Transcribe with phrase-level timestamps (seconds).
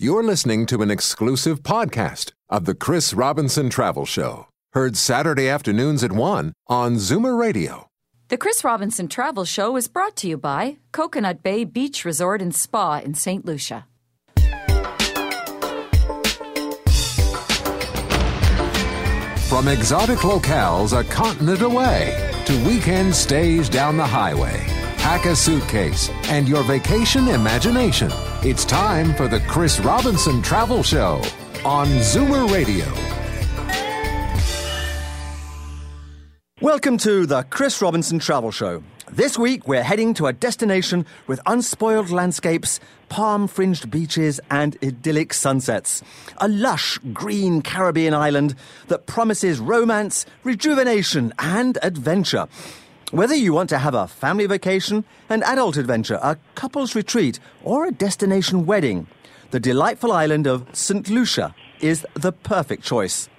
[0.00, 6.04] You're listening to an exclusive podcast of the Chris Robinson Travel Show, heard Saturday afternoons
[6.04, 7.88] at 1 on Zoomer Radio.
[8.28, 12.54] The Chris Robinson Travel Show is brought to you by Coconut Bay Beach Resort and
[12.54, 13.44] Spa in St.
[13.44, 13.86] Lucia.
[19.48, 24.64] From exotic locales a continent away to weekend stays down the highway.
[24.98, 28.12] Pack a suitcase and your vacation imagination.
[28.44, 31.20] It's time for the Chris Robinson Travel Show
[31.64, 32.86] on Zoomer Radio.
[36.60, 38.84] Welcome to the Chris Robinson Travel Show.
[39.10, 42.78] This week we're heading to a destination with unspoiled landscapes,
[43.08, 46.04] palm fringed beaches, and idyllic sunsets.
[46.36, 48.54] A lush green Caribbean island
[48.86, 52.46] that promises romance, rejuvenation, and adventure.
[53.10, 57.86] Whether you want to have a family vacation, an adult adventure, a couple's retreat, or
[57.86, 59.06] a destination wedding,
[59.50, 61.08] the delightful island of St.
[61.08, 63.30] Lucia is the perfect choice.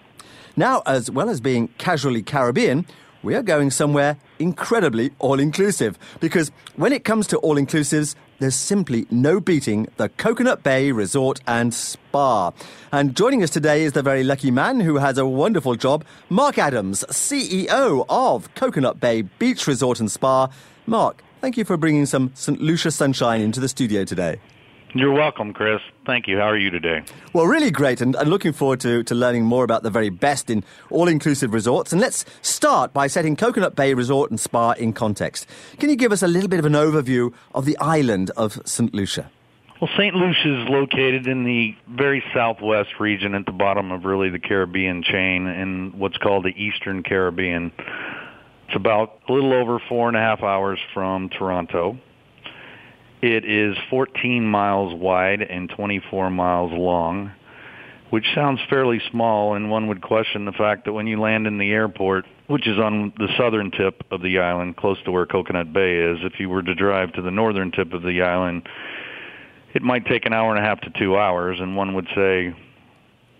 [0.57, 2.87] Now, as well as being casually Caribbean,
[3.23, 8.55] we are going somewhere incredibly all inclusive because when it comes to all inclusives, there's
[8.55, 12.51] simply no beating the Coconut Bay Resort and Spa.
[12.91, 16.57] And joining us today is the very lucky man who has a wonderful job, Mark
[16.57, 20.49] Adams, CEO of Coconut Bay Beach Resort and Spa.
[20.85, 22.61] Mark, thank you for bringing some St.
[22.61, 24.39] Lucia sunshine into the studio today.
[24.93, 25.81] You're welcome, Chris.
[26.07, 26.37] Thank you.
[26.37, 27.03] How are you today?
[27.31, 30.49] Well, really great, and, and looking forward to, to learning more about the very best
[30.49, 31.91] in all inclusive resorts.
[31.91, 35.47] And let's start by setting Coconut Bay Resort and Spa in context.
[35.77, 38.91] Can you give us a little bit of an overview of the island of St.
[38.93, 39.29] Lucia?
[39.79, 40.15] Well, St.
[40.15, 45.03] Lucia is located in the very southwest region at the bottom of really the Caribbean
[45.03, 47.71] chain in what's called the Eastern Caribbean.
[48.67, 51.97] It's about a little over four and a half hours from Toronto.
[53.21, 57.31] It is 14 miles wide and 24 miles long,
[58.11, 61.57] which sounds fairly small, and one would question the fact that when you land in
[61.57, 65.73] the airport, which is on the southern tip of the island, close to where Coconut
[65.73, 68.67] Bay is, if you were to drive to the northern tip of the island,
[69.73, 72.55] it might take an hour and a half to two hours, and one would say,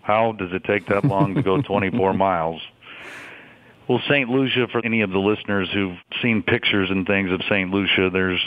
[0.02, 2.60] how does it take that long to go 24 miles?
[3.88, 4.28] Well, St.
[4.28, 7.70] Lucia, for any of the listeners who've seen pictures and things of St.
[7.70, 8.40] Lucia, there's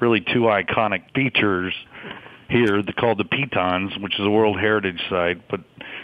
[0.00, 1.74] really two iconic features
[2.48, 5.48] here called the Pitons, which is a World Heritage Site.
[5.48, 5.60] But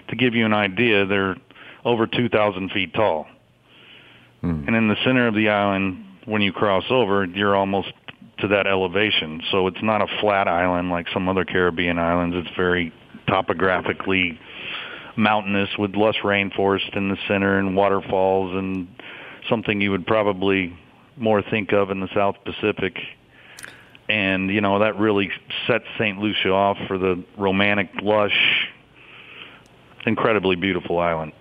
[0.09, 1.37] to give you an idea, they're
[1.85, 3.27] over 2,000 feet tall.
[4.41, 4.65] Hmm.
[4.67, 7.93] And in the center of the island, when you cross over, you're almost
[8.39, 9.43] to that elevation.
[9.51, 12.37] So it's not a flat island like some other Caribbean islands.
[12.37, 12.93] It's very
[13.27, 14.39] topographically
[15.17, 18.89] mountainous with lush rainforest in the center and waterfalls and
[19.49, 20.77] something you would probably
[21.17, 22.97] more think of in the South Pacific
[24.09, 25.31] and you know that really
[25.67, 26.19] sets St.
[26.19, 28.69] Lucia off for the romantic, lush,
[30.07, 31.33] incredibly beautiful island.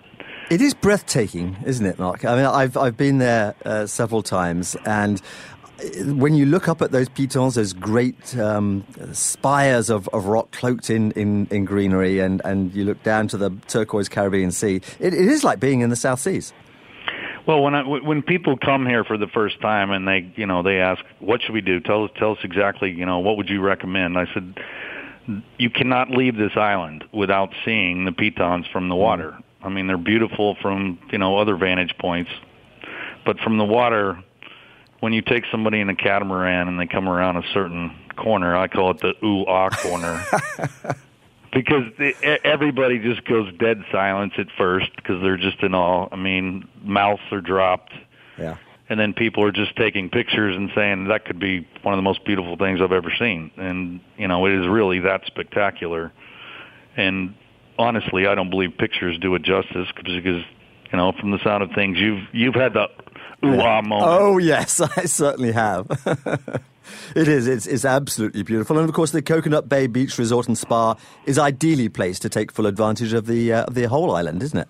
[0.49, 2.25] It is breathtaking, isn't it, Mark?
[2.25, 5.21] I mean, I've I've been there uh, several times, and
[6.05, 10.89] when you look up at those pitons, those great um, spires of, of rock cloaked
[10.89, 15.13] in, in, in, greenery, and, and you look down to the turquoise Caribbean Sea, it,
[15.13, 16.53] it is like being in the South Seas.
[17.45, 20.63] Well, when I, when people come here for the first time and they you know
[20.63, 23.49] they ask what should we do, tell us tell us exactly you know what would
[23.49, 24.17] you recommend.
[24.17, 24.57] I said
[25.57, 29.37] you cannot leave this island without seeing the pitons from the water.
[29.61, 32.31] I mean they're beautiful from you know other vantage points,
[33.25, 34.17] but from the water,
[35.01, 38.69] when you take somebody in a catamaran and they come around a certain corner, I
[38.69, 40.25] call it the ooh ah corner.
[41.53, 42.13] because the,
[42.45, 46.07] everybody just goes dead silence at first because they're just in awe.
[46.11, 47.93] I mean, mouths are dropped.
[48.37, 48.57] Yeah.
[48.89, 52.03] And then people are just taking pictures and saying that could be one of the
[52.03, 53.51] most beautiful things I've ever seen.
[53.57, 56.11] And you know, it is really that spectacular.
[56.97, 57.35] And
[57.77, 60.43] honestly, I don't believe pictures do it justice because
[60.93, 62.87] you know, from the sound of things, you've you've had the
[63.45, 64.11] ooh ah moment.
[64.11, 65.87] Oh yes, I certainly have.
[67.15, 67.47] It is.
[67.47, 68.77] It's, it's absolutely beautiful.
[68.77, 70.95] And of course, the Coconut Bay Beach Resort and Spa
[71.25, 74.67] is ideally placed to take full advantage of the, uh, the whole island, isn't it?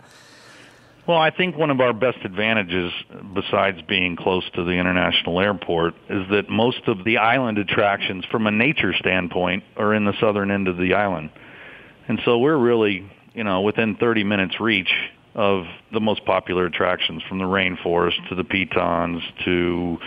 [1.06, 2.94] Well, I think one of our best advantages,
[3.34, 8.48] besides being close to the international airport, is that most of the island attractions, from
[8.48, 11.30] a nature standpoint, are in the southern end of the island.
[12.08, 14.94] And so we're really, you know, within 30 minutes reach
[15.36, 19.98] of the most popular attractions, from the rainforest to the pitons to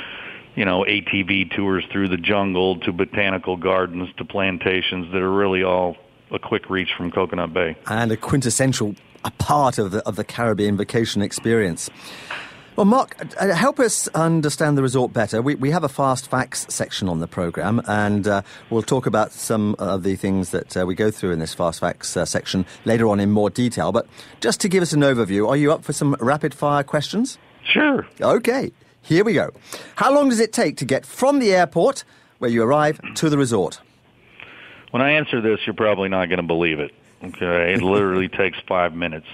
[0.57, 5.63] you know, ATV tours through the jungle to botanical gardens to plantations that are really
[5.63, 5.97] all
[6.33, 7.77] a quick reach from Coconut Bay.
[7.87, 11.91] And a quintessential a part of the, of the Caribbean vacation experience.
[12.77, 15.41] Well, Mark, uh, help us understand the resort better.
[15.41, 19.33] We, we have a fast facts section on the programme, and uh, we'll talk about
[19.33, 22.67] some of the things that uh, we go through in this fast facts uh, section
[22.85, 23.93] later on in more detail.
[23.93, 24.07] But
[24.41, 27.39] just to give us an overview, are you up for some rapid fire questions?
[27.65, 28.07] Sure.
[28.21, 28.73] Okay,
[29.07, 29.51] here we go.
[29.95, 32.05] How long does it take to get from the airport
[32.39, 33.81] where you arrive to the resort?
[34.91, 36.93] When I answer this, you're probably not going to believe it.
[37.23, 39.29] Okay, it literally takes five minutes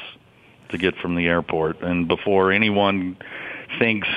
[0.68, 1.82] to get from the airport.
[1.82, 3.16] And before anyone
[3.78, 4.08] thinks,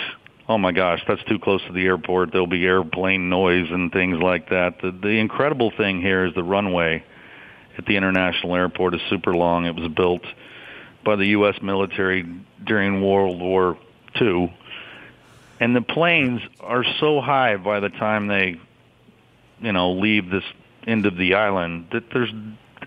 [0.49, 4.19] oh my gosh, that's too close to the airport, there'll be airplane noise and things
[4.19, 4.81] like that.
[4.81, 7.03] The, the incredible thing here is the runway
[7.77, 9.65] at the international airport is super long.
[9.65, 10.23] It was built
[11.05, 11.61] by the U.S.
[11.61, 12.25] military
[12.63, 13.77] during World War
[14.19, 14.53] II.
[15.59, 18.59] And the planes are so high by the time they,
[19.61, 20.43] you know, leave this
[20.85, 22.31] end of the island that there's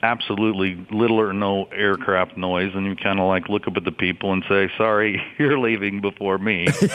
[0.02, 3.92] absolutely little or no aircraft noise, and you kind of like look up at the
[3.92, 6.68] people and say, "Sorry, you're leaving before me."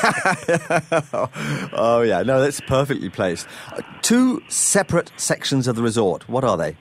[1.73, 3.47] oh yeah, no, that's perfectly placed.
[3.71, 6.29] Uh, two separate sections of the resort.
[6.29, 6.77] What are they?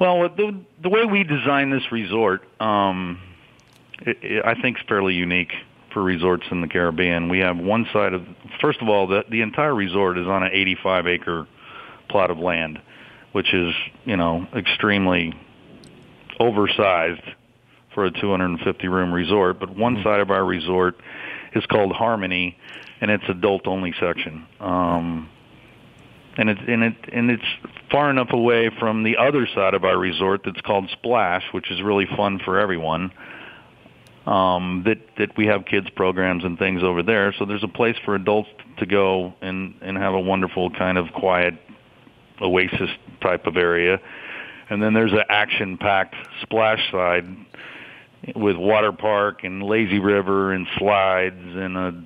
[0.00, 3.20] Well, the the way we design this resort, um,
[4.00, 5.52] it, it, I think, is fairly unique
[5.94, 7.30] for resorts in the Caribbean.
[7.30, 8.26] We have one side of,
[8.60, 11.46] first of all, the the entire resort is on an 85 acre
[12.10, 12.80] plot of land
[13.34, 13.74] which is
[14.04, 15.34] you know extremely
[16.38, 17.22] oversized
[17.92, 19.58] for a 250 room resort.
[19.58, 20.04] But one mm-hmm.
[20.04, 20.94] side of our resort
[21.52, 22.56] is called Harmony,
[23.00, 24.46] and it's adult only section.
[24.60, 25.28] Um,
[26.36, 27.44] and it's and it and it's
[27.90, 31.82] far enough away from the other side of our resort that's called Splash, which is
[31.82, 33.10] really fun for everyone.
[34.26, 37.96] Um, that that we have kids programs and things over there, so there's a place
[38.06, 38.48] for adults
[38.78, 41.54] to go and and have a wonderful kind of quiet
[42.40, 42.90] oasis
[43.20, 44.00] type of area.
[44.70, 47.26] And then there's an action-packed splash side
[48.34, 52.04] with water park and lazy river and slides and a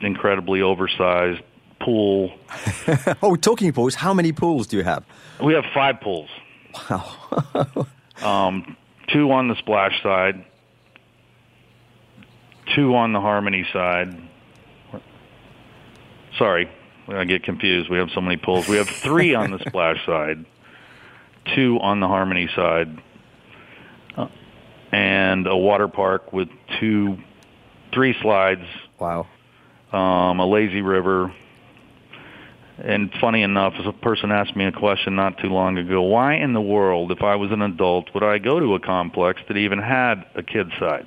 [0.00, 1.42] incredibly oversized
[1.80, 2.32] pool.
[3.22, 5.04] oh, talking pools, how many pools do you have?
[5.42, 6.28] We have five pools.
[6.90, 7.86] Wow.
[8.22, 8.76] um,
[9.08, 10.44] two on the splash side,
[12.76, 14.14] two on the harmony side.
[16.38, 16.70] Sorry,
[17.08, 17.88] I get confused.
[17.88, 18.68] We have so many pools.
[18.68, 20.44] We have three on the splash side,
[21.54, 23.02] two on the harmony side,
[24.16, 24.28] uh,
[24.92, 27.16] and a water park with two,
[27.92, 28.66] three slides.
[29.00, 29.26] Wow.
[29.92, 31.34] Um, a lazy river.
[32.78, 36.52] And funny enough, a person asked me a question not too long ago, why in
[36.52, 39.78] the world, if I was an adult, would I go to a complex that even
[39.78, 41.06] had a kid's side?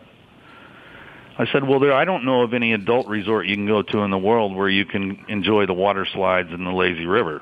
[1.40, 4.00] I said, well, there, I don't know of any adult resort you can go to
[4.00, 7.42] in the world where you can enjoy the water slides and the lazy river.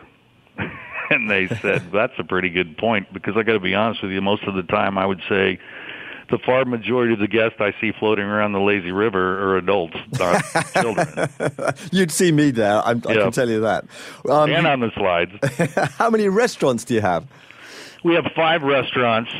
[1.09, 4.11] and they said, that's a pretty good point because I got to be honest with
[4.11, 5.59] you, most of the time I would say
[6.29, 9.97] the far majority of the guests I see floating around the lazy river are adults,
[10.19, 10.43] not
[10.73, 11.29] children.
[11.91, 13.85] You'd see me there, I'm, i can tell you that.
[14.29, 15.31] Um, and on the slides.
[15.97, 17.25] how many restaurants do you have?
[18.03, 19.31] We have five restaurants.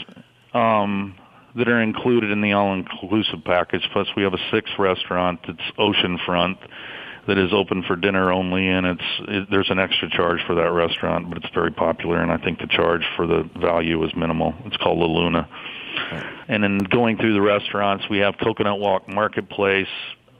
[0.56, 1.13] Um,
[1.57, 3.88] that are included in the all-inclusive package.
[3.92, 6.57] Plus, we have a sixth restaurant that's oceanfront
[7.27, 10.71] that is open for dinner only, and it's it, there's an extra charge for that
[10.71, 14.54] restaurant, but it's very popular, and I think the charge for the value is minimal.
[14.65, 15.50] It's called La Luna.
[16.48, 19.88] And then going through the restaurants, we have Coconut Walk Marketplace,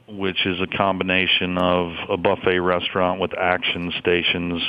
[0.08, 4.62] which is a combination of a buffet restaurant with action stations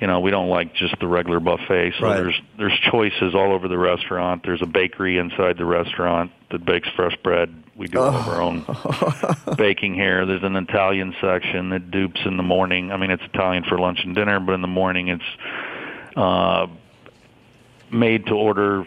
[0.00, 1.92] you know, we don't like just the regular buffet.
[1.98, 2.16] So right.
[2.16, 4.42] there's there's choices all over the restaurant.
[4.44, 7.62] There's a bakery inside the restaurant that bakes fresh bread.
[7.76, 8.04] We do oh.
[8.04, 10.24] all of our own baking here.
[10.24, 12.92] There's an Italian section that dupes in the morning.
[12.92, 16.66] I mean, it's Italian for lunch and dinner, but in the morning it's uh,
[17.90, 18.86] made to order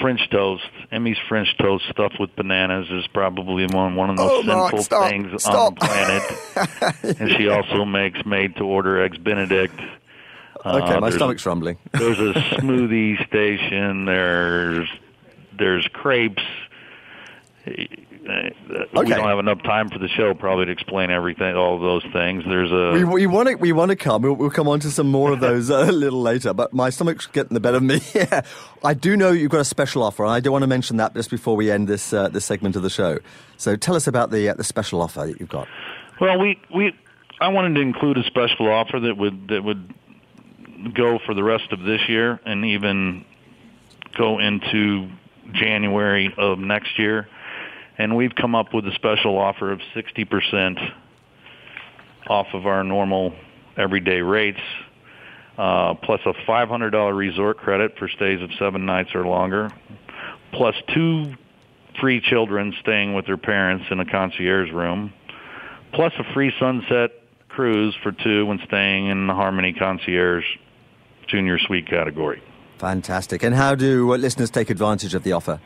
[0.00, 0.64] French toast.
[0.90, 4.82] Emmy's French toast stuffed with bananas is probably one one of the most oh, sinful
[4.82, 5.54] stop, things stop.
[5.54, 7.20] on the planet.
[7.20, 9.78] and she also makes made to order eggs Benedict.
[10.66, 11.78] Okay, uh, my stomach's rumbling.
[11.92, 14.06] there's a smoothie station.
[14.06, 14.88] There's
[15.56, 16.42] there's crepes.
[18.26, 18.54] Okay.
[18.94, 22.02] We don't have enough time for the show probably to explain everything, all of those
[22.12, 22.42] things.
[22.46, 24.22] There's a we, we want to we want to come.
[24.22, 26.54] We'll, we'll, come on to some more of those uh, a little later.
[26.54, 28.00] But my stomach's getting the better of me.
[28.84, 31.14] I do know you've got a special offer, and I do want to mention that
[31.14, 33.18] just before we end this uh, this segment of the show.
[33.58, 35.68] So tell us about the uh, the special offer that you've got.
[36.20, 36.94] Well, we we
[37.40, 39.92] I wanted to include a special offer that would that would
[40.94, 43.24] go for the rest of this year and even
[44.16, 45.10] go into
[45.52, 47.28] January of next year
[47.98, 50.78] and we've come up with a special offer of 60%
[52.28, 53.34] off of our normal
[53.76, 54.60] everyday rates,
[55.58, 59.70] uh, plus a $500 resort credit for stays of seven nights or longer,
[60.52, 61.34] plus two
[62.00, 65.12] free children staying with their parents in a concierge room,
[65.92, 67.10] plus a free sunset
[67.48, 70.44] cruise for two when staying in the Harmony Concierge
[71.28, 72.42] Junior Suite category.
[72.78, 73.44] Fantastic.
[73.44, 75.60] And how do uh, listeners take advantage of the offer?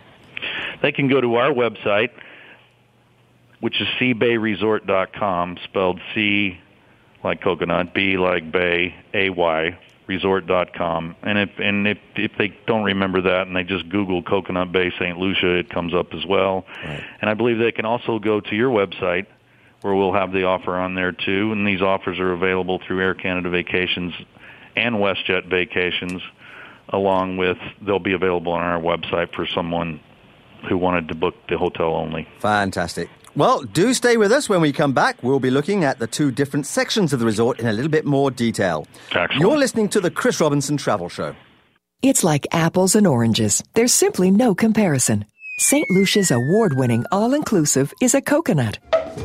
[0.83, 2.11] They can go to our website,
[3.61, 6.59] which is cbayresort.com, spelled C
[7.25, 9.78] like coconut, B like bay, A Y
[10.09, 11.14] resort.com.
[11.23, 14.90] And if and if if they don't remember that and they just Google Coconut Bay
[14.99, 15.16] St.
[15.18, 16.64] Lucia, it comes up as well.
[16.85, 17.04] Right.
[17.21, 19.26] And I believe they can also go to your website
[19.83, 21.52] where we'll have the offer on there too.
[21.52, 24.12] And these offers are available through Air Canada Vacations
[24.75, 26.23] and WestJet Vacations,
[26.88, 30.00] along with they'll be available on our website for someone
[30.68, 32.26] who wanted to book the hotel only.
[32.38, 33.08] Fantastic.
[33.36, 35.22] Well, do stay with us when we come back.
[35.22, 38.04] We'll be looking at the two different sections of the resort in a little bit
[38.04, 38.86] more detail.
[39.12, 39.34] Excellent.
[39.34, 41.36] You're listening to the Chris Robinson Travel Show.
[42.02, 43.62] It's like apples and oranges.
[43.74, 45.24] There's simply no comparison.
[45.58, 45.88] St.
[45.90, 48.78] Lucia's award winning all inclusive is a coconut.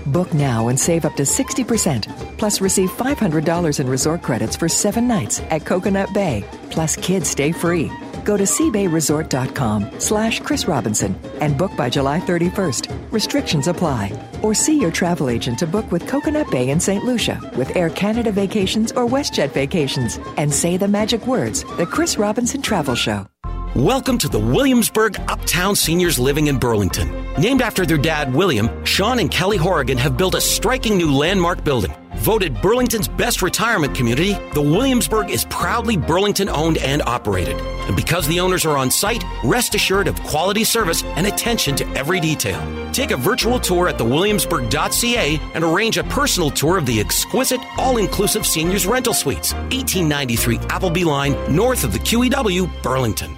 [0.07, 2.37] Book now and save up to 60%.
[2.37, 6.43] Plus, receive $500 in resort credits for seven nights at Coconut Bay.
[6.71, 7.91] Plus, kids stay free.
[8.23, 13.11] Go to cbayresort.com slash Chris Robinson and book by July 31st.
[13.11, 14.11] Restrictions apply.
[14.41, 17.03] Or see your travel agent to book with Coconut Bay in St.
[17.03, 22.17] Lucia with Air Canada Vacations or WestJet Vacations and say the magic words, The Chris
[22.17, 23.27] Robinson Travel Show.
[23.75, 27.09] Welcome to the Williamsburg Uptown Seniors Living in Burlington.
[27.39, 31.63] Named after their dad, William, Sean and Kelly Horrigan have built a striking new landmark
[31.63, 31.91] building.
[32.17, 37.59] Voted Burlington's best retirement community, the Williamsburg is proudly Burlington owned and operated.
[37.87, 41.87] And because the owners are on site, rest assured of quality service and attention to
[41.97, 42.61] every detail.
[42.91, 47.97] Take a virtual tour at thewilliamsburg.ca and arrange a personal tour of the exquisite, all
[47.97, 53.35] inclusive seniors rental suites, 1893 Appleby Line, north of the QEW, Burlington.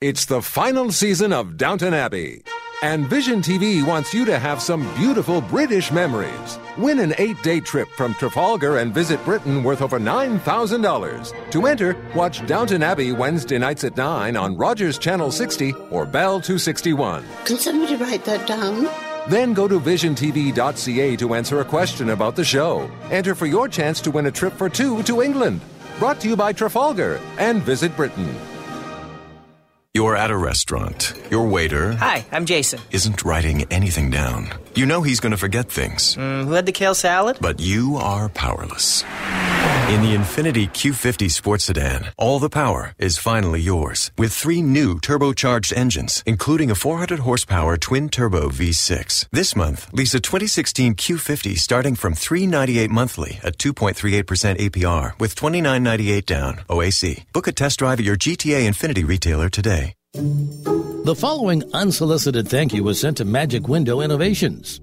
[0.00, 2.42] It's the final season of Downton Abbey.
[2.82, 6.58] And Vision TV wants you to have some beautiful British memories.
[6.76, 11.50] Win an eight day trip from Trafalgar and visit Britain worth over $9,000.
[11.52, 16.40] To enter, watch Downton Abbey Wednesday nights at 9 on Rogers Channel 60 or Bell
[16.40, 17.24] 261.
[17.46, 18.88] Can somebody write that down?
[19.30, 22.90] Then go to visiontv.ca to answer a question about the show.
[23.10, 25.62] Enter for your chance to win a trip for two to England.
[25.98, 28.34] Brought to you by Trafalgar and Visit Britain.
[29.96, 31.12] You're at a restaurant.
[31.30, 31.92] Your waiter.
[31.92, 32.80] Hi, I'm Jason.
[32.90, 34.48] Isn't writing anything down.
[34.74, 36.16] You know he's going to forget things.
[36.16, 37.38] Mm, who had the kale salad?
[37.40, 39.04] But you are powerless.
[39.88, 44.10] In the Infiniti Q50 Sports Sedan, all the power is finally yours.
[44.18, 49.26] With three new turbocharged engines, including a 400 horsepower twin turbo V6.
[49.30, 54.24] This month, lease a 2016 Q50 starting from 398 monthly at 2.38%
[54.58, 57.24] APR with 2998 down OAC.
[57.32, 59.94] Book a test drive at your GTA Infiniti retailer today.
[60.14, 64.80] The following unsolicited thank you was sent to Magic Window Innovations.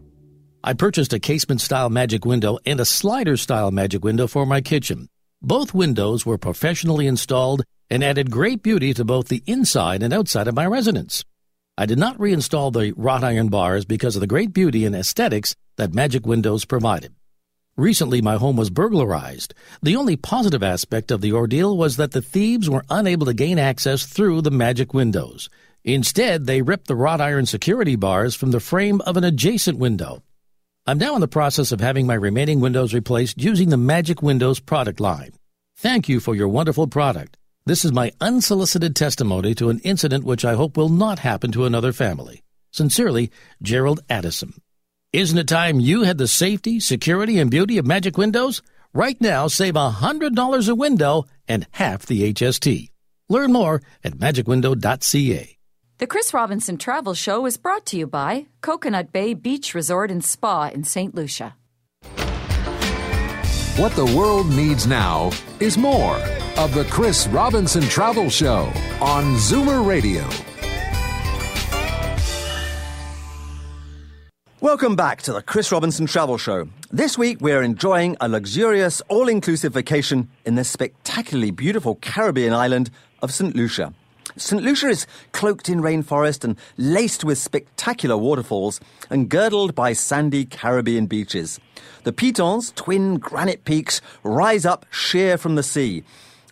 [0.63, 4.61] I purchased a casement style magic window and a slider style magic window for my
[4.61, 5.07] kitchen.
[5.41, 10.47] Both windows were professionally installed and added great beauty to both the inside and outside
[10.47, 11.25] of my residence.
[11.79, 15.55] I did not reinstall the wrought iron bars because of the great beauty and aesthetics
[15.77, 17.15] that magic windows provided.
[17.75, 19.55] Recently, my home was burglarized.
[19.81, 23.57] The only positive aspect of the ordeal was that the thieves were unable to gain
[23.57, 25.49] access through the magic windows.
[25.83, 30.21] Instead, they ripped the wrought iron security bars from the frame of an adjacent window.
[30.87, 34.59] I'm now in the process of having my remaining windows replaced using the Magic Windows
[34.59, 35.33] product line.
[35.77, 37.37] Thank you for your wonderful product.
[37.67, 41.65] This is my unsolicited testimony to an incident which I hope will not happen to
[41.65, 42.41] another family.
[42.71, 43.29] Sincerely,
[43.61, 44.55] Gerald Addison.
[45.13, 48.63] Isn't it time you had the safety, security, and beauty of Magic Windows?
[48.91, 52.89] Right now, save $100 a window and half the HST.
[53.29, 55.57] Learn more at magicwindow.ca.
[56.01, 60.25] The Chris Robinson Travel Show is brought to you by Coconut Bay Beach Resort and
[60.25, 61.13] Spa in St.
[61.13, 61.53] Lucia.
[63.77, 66.15] What the world needs now is more
[66.57, 70.27] of the Chris Robinson Travel Show on Zoomer Radio.
[74.59, 76.67] Welcome back to the Chris Robinson Travel Show.
[76.89, 82.89] This week we're enjoying a luxurious, all inclusive vacation in the spectacularly beautiful Caribbean island
[83.21, 83.55] of St.
[83.55, 83.93] Lucia.
[84.37, 84.61] St.
[84.61, 91.05] Lucia is cloaked in rainforest and laced with spectacular waterfalls and girdled by sandy Caribbean
[91.05, 91.59] beaches.
[92.03, 96.03] The Pitons, twin granite peaks, rise up sheer from the sea.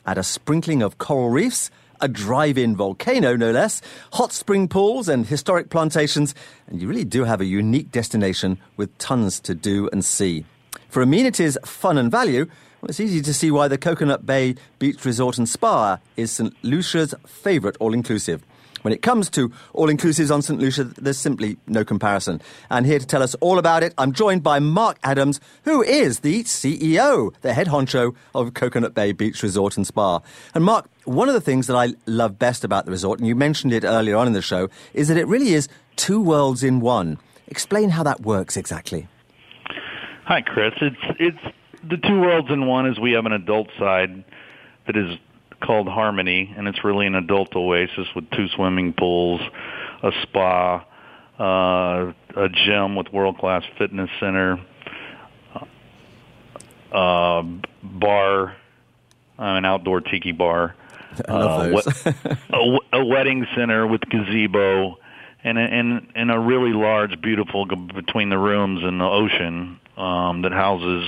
[0.05, 1.69] Add a sprinkling of coral reefs
[2.01, 3.81] a drive-in volcano, no less,
[4.13, 6.33] hot spring pools and historic plantations,
[6.67, 10.45] and you really do have a unique destination with tons to do and see.
[10.89, 12.47] For amenities, fun and value,
[12.81, 16.55] well, it's easy to see why the Coconut Bay Beach Resort and Spa is St.
[16.63, 18.41] Lucia's favourite all-inclusive.
[18.83, 20.57] When it comes to all inclusives on St.
[20.57, 22.41] Lucia, there's simply no comparison.
[22.69, 26.21] And here to tell us all about it, I'm joined by Mark Adams, who is
[26.21, 30.21] the CEO, the head honcho of Coconut Bay Beach Resort and Spa.
[30.55, 33.35] And Mark, one of the things that I love best about the resort, and you
[33.35, 35.67] mentioned it earlier on in the show, is that it really is
[35.97, 37.17] two worlds in one.
[37.47, 39.09] Explain how that works exactly.
[40.23, 40.73] Hi, Chris.
[40.79, 42.87] It's it's the two worlds in one.
[42.87, 44.23] Is we have an adult side
[44.87, 45.17] that is
[45.61, 49.41] called Harmony, and it's really an adult oasis with two swimming pools,
[50.03, 50.85] a spa,
[51.39, 54.59] uh, a gym with world-class fitness center,
[56.91, 57.43] uh,
[57.83, 58.53] bar, uh,
[59.37, 60.75] an outdoor tiki bar,
[61.27, 61.81] uh,
[62.53, 64.97] a, a wedding center with gazebo,
[65.43, 70.41] and a, and and a really large, beautiful between the rooms and the ocean um,
[70.43, 71.07] that houses,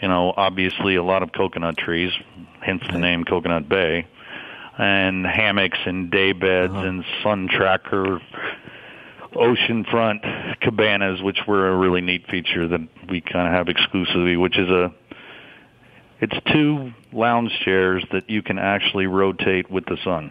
[0.00, 2.12] you know, obviously a lot of coconut trees,
[2.60, 4.06] hence the name Coconut Bay,
[4.78, 6.86] and hammocks and day beds uh-huh.
[6.86, 8.20] and sun tracker
[9.34, 14.58] oceanfront cabanas, which were a really neat feature that we kind of have exclusively, which
[14.58, 14.92] is a
[16.20, 20.30] it's two lounge chairs that you can actually rotate with the sun.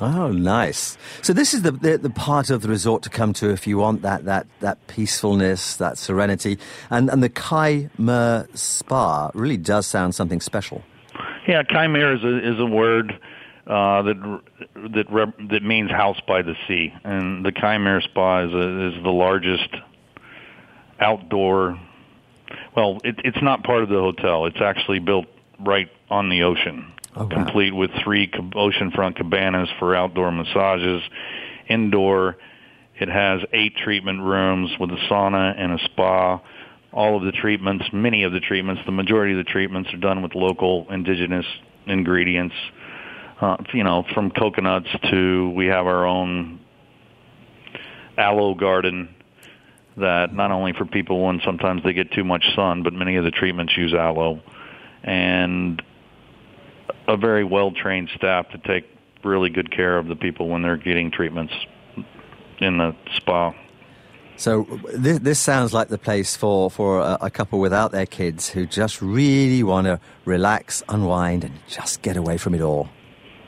[0.00, 0.96] Oh, nice.
[1.22, 3.78] So this is the, the, the part of the resort to come to if you
[3.78, 9.86] want that that that peacefulness, that serenity, and and the Kai Mer Spa really does
[9.86, 10.82] sound something special.
[11.48, 13.18] Yeah, Kai Mer is a, is a word
[13.66, 14.40] uh, that
[14.92, 18.88] that rep, that means house by the sea, and the Kai Mer Spa is a,
[18.88, 19.74] is the largest
[21.00, 21.78] outdoor.
[22.76, 24.46] Well, it, it's not part of the hotel.
[24.46, 25.26] It's actually built
[25.58, 26.92] right on the ocean,
[27.26, 31.02] complete with three oceanfront cabanas for outdoor massages,
[31.68, 32.36] indoor.
[33.00, 36.40] It has eight treatment rooms with a sauna and a spa
[36.92, 40.22] all of the treatments, many of the treatments, the majority of the treatments are done
[40.22, 41.44] with local indigenous
[41.86, 42.54] ingredients.
[43.40, 46.60] Uh, you know, from coconuts to we have our own
[48.16, 49.14] aloe garden
[49.96, 53.24] that not only for people when sometimes they get too much sun, but many of
[53.24, 54.40] the treatments use aloe,
[55.04, 55.80] and
[57.06, 58.84] a very well trained staff to take
[59.24, 61.52] really good care of the people when they're getting treatments
[62.60, 63.52] in the spa.
[64.36, 64.62] So
[64.94, 68.66] this, this sounds like the place for, for a, a, couple without their kids who
[68.66, 72.88] just really want to relax, unwind, and just get away from it all.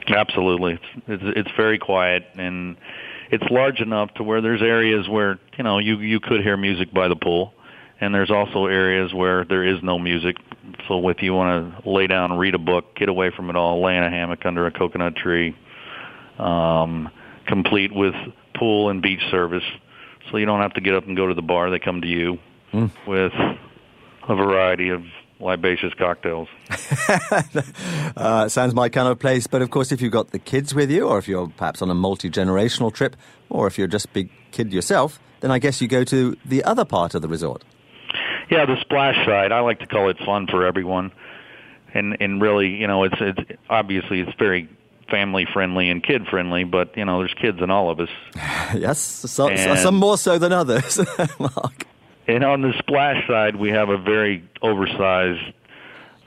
[0.09, 2.77] Absolutely, it's, it's it's very quiet and
[3.31, 6.93] it's large enough to where there's areas where you know you you could hear music
[6.93, 7.55] by the pool,
[8.01, 10.37] and there's also areas where there is no music.
[10.89, 13.83] So if you want to lay down, read a book, get away from it all,
[13.83, 15.57] lay in a hammock under a coconut tree,
[16.39, 17.11] um,
[17.47, 18.15] complete with
[18.55, 19.65] pool and beach service
[20.31, 21.71] so you don't have to get up and go to the bar.
[21.71, 22.39] They come to you
[22.73, 22.91] mm.
[23.07, 23.33] with
[24.29, 25.03] a variety of
[25.41, 26.49] libacious cocktails.
[28.17, 29.47] uh, sounds my kind of place.
[29.47, 31.91] But of course, if you've got the kids with you, or if you're perhaps on
[31.91, 33.17] a multi generational trip,
[33.49, 36.63] or if you're just a big kid yourself, then I guess you go to the
[36.65, 37.65] other part of the resort.
[38.51, 39.53] Yeah, the splash side.
[39.53, 41.13] I like to call it fun for everyone,
[41.95, 44.69] and and really, you know, it's it's obviously it's very
[45.11, 48.09] family friendly and kid friendly, but you know, there's kids in all of us.
[48.75, 50.99] yes, so, some more so than others,
[51.39, 51.87] Mark.
[52.27, 55.53] And on the splash side, we have a very oversized,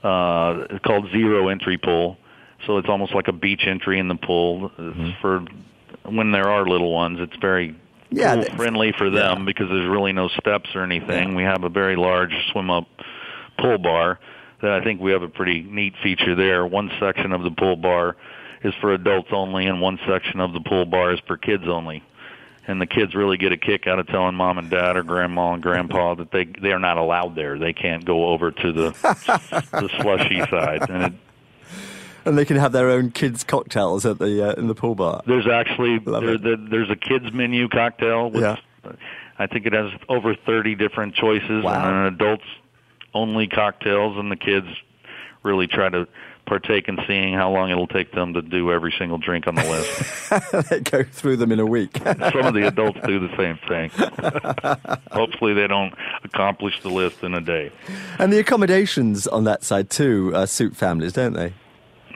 [0.02, 2.18] uh, called zero entry pool.
[2.66, 5.10] So it's almost like a beach entry in the pool mm-hmm.
[5.20, 5.44] for
[6.04, 7.18] when there are little ones.
[7.20, 7.74] It's very
[8.10, 9.44] yeah, pool friendly for them yeah.
[9.44, 11.30] because there's really no steps or anything.
[11.30, 11.36] Yeah.
[11.36, 12.86] We have a very large swim up
[13.58, 14.18] pool bar
[14.62, 16.66] that I think we have a pretty neat feature there.
[16.66, 18.16] One section of the pool bar
[18.62, 22.02] is for adults only, and one section of the pool bar is for kids only.
[22.66, 25.52] And the kids really get a kick out of telling mom and dad or grandma
[25.52, 27.58] and grandpa that they they are not allowed there.
[27.58, 28.90] They can't go over to the
[29.70, 31.12] the slushy side, and it,
[32.24, 35.22] and they can have their own kids cocktails at the uh, in the pool bar.
[35.26, 38.30] There's actually there, there, there's a kids menu cocktail.
[38.30, 38.56] With, yeah.
[39.38, 41.88] I think it has over 30 different choices, wow.
[41.88, 42.44] and an adults
[43.12, 44.68] only cocktails, and the kids
[45.42, 46.06] really try to
[46.46, 49.62] partake in seeing how long it'll take them to do every single drink on the
[49.62, 50.68] list.
[50.70, 51.96] they go through them in a week.
[51.96, 53.90] Some of the adults do the same thing.
[55.10, 57.72] Hopefully, they don't accomplish the list in a day.
[58.18, 61.54] And the accommodations on that side too uh, suit families, don't they?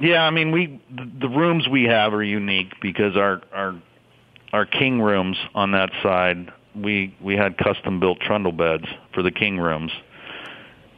[0.01, 0.81] Yeah, I mean, we
[1.21, 3.75] the rooms we have are unique because our our
[4.53, 9.31] our king rooms on that side we we had custom built trundle beds for the
[9.31, 9.93] king rooms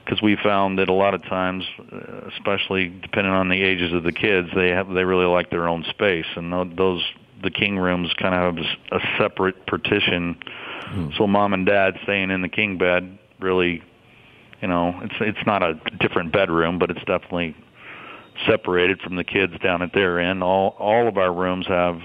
[0.04, 4.02] because we found that a lot of times, uh, especially depending on the ages of
[4.02, 7.02] the kids, they have they really like their own space, and those
[7.42, 10.36] the king rooms kind of have a separate partition.
[10.88, 11.16] Mm.
[11.16, 13.82] So mom and dad staying in the king bed really,
[14.60, 17.54] you know, it's it's not a different bedroom, but it's definitely
[18.46, 20.42] separated from the kids down at their end.
[20.42, 22.00] All all of our rooms have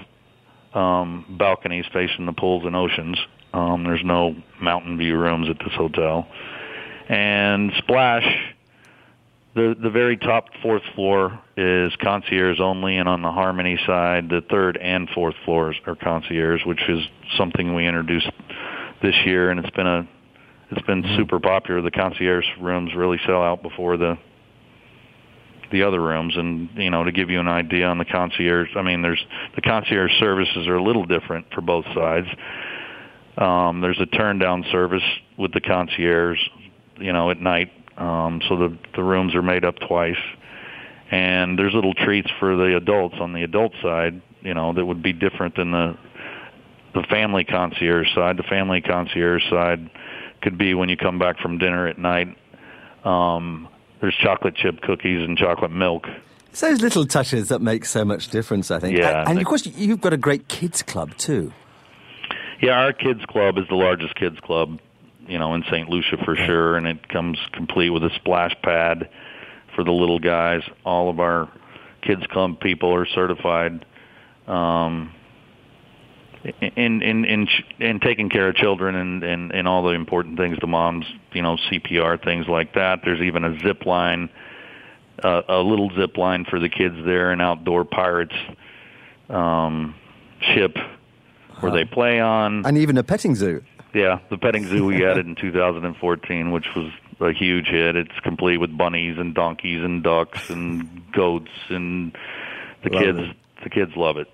[0.74, 3.18] um, balconies facing the pools and oceans.
[3.52, 6.26] Um, there's no mountain view rooms at this hotel.
[7.08, 8.26] And Splash,
[9.54, 14.42] the the very top fourth floor is concierge only, and on the Harmony side, the
[14.50, 17.00] third and fourth floors are concierge, which is
[17.38, 18.30] something we introduced
[19.02, 20.08] this year, and it's been a
[20.70, 21.80] it's been super popular.
[21.80, 24.18] The concierge rooms really sell out before the
[25.70, 28.82] the other rooms and you know to give you an idea on the concierge i
[28.82, 29.24] mean there's
[29.54, 32.28] the concierge services are a little different for both sides.
[33.38, 35.02] Um there's a turn down service
[35.36, 36.38] with the concierge
[36.98, 40.16] you know at night um so the the rooms are made up twice.
[41.08, 45.02] And there's little treats for the adults on the adult side you know that would
[45.02, 45.96] be different than the
[46.94, 48.38] the family concierge side.
[48.38, 49.90] The family concierge side
[50.40, 52.28] could be when you come back from dinner at night
[53.04, 53.68] um
[54.00, 56.06] there's chocolate chip cookies and chocolate milk.
[56.50, 58.96] It's those little touches that make so much difference, I think.
[58.96, 61.52] Yeah, and, and of course, you've got a great kids club too.
[62.62, 64.80] Yeah, our kids club is the largest kids club,
[65.26, 65.88] you know, in St.
[65.88, 69.10] Lucia for sure, and it comes complete with a splash pad
[69.74, 70.62] for the little guys.
[70.84, 71.50] All of our
[72.00, 73.84] kids club people are certified
[74.46, 75.12] um,
[76.60, 80.58] in in in in taking care of children and and and all the important things
[80.60, 83.00] the moms you know CPR things like that.
[83.04, 84.28] There's even a zip line
[85.22, 88.34] uh, a little zip line for the kids there an outdoor pirates
[89.28, 89.94] um
[90.40, 90.76] ship
[91.60, 92.66] where they play on.
[92.66, 93.62] And even a petting zoo.
[93.94, 97.96] Yeah the petting zoo we added in 2014 which was a huge hit.
[97.96, 102.16] It's complete with bunnies and donkeys and ducks and goats and
[102.84, 103.36] the Love kids it.
[103.64, 104.28] the kids love it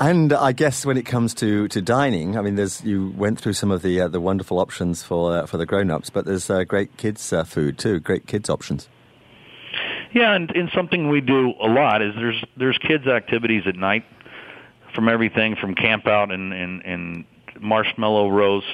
[0.00, 3.52] And I guess when it comes to, to dining, I mean, there's you went through
[3.52, 6.48] some of the uh, the wonderful options for uh, for the grown ups, but there's
[6.48, 8.88] uh, great kids uh, food too, great kids options.
[10.12, 14.06] Yeah, and, and something we do a lot is there's there's kids activities at night,
[14.94, 17.24] from everything from camp out and and, and
[17.60, 18.66] marshmallow roast.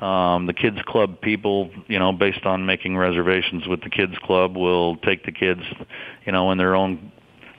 [0.00, 4.56] Um, the kids club people, you know, based on making reservations with the kids club,
[4.56, 5.62] will take the kids,
[6.24, 7.10] you know, in their own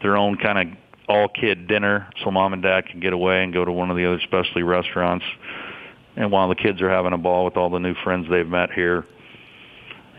[0.02, 3.54] their own kind of all kid dinner, so mom and dad can get away and
[3.54, 5.26] go to one of the other specialty restaurants.
[6.16, 8.72] And while the kids are having a ball with all the new friends they've met
[8.72, 9.06] here,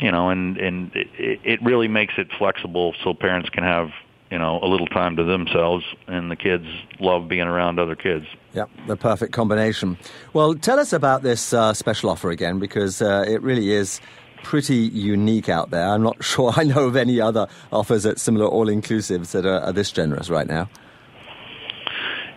[0.00, 3.90] you know, and and it, it really makes it flexible so parents can have
[4.30, 6.66] you know a little time to themselves, and the kids
[6.98, 8.26] love being around other kids.
[8.54, 9.96] Yep, the perfect combination.
[10.32, 14.00] Well, tell us about this uh, special offer again, because uh, it really is
[14.44, 15.86] pretty unique out there.
[15.88, 19.60] I'm not sure I know of any other offers at similar all inclusives that are,
[19.60, 20.68] are this generous right now.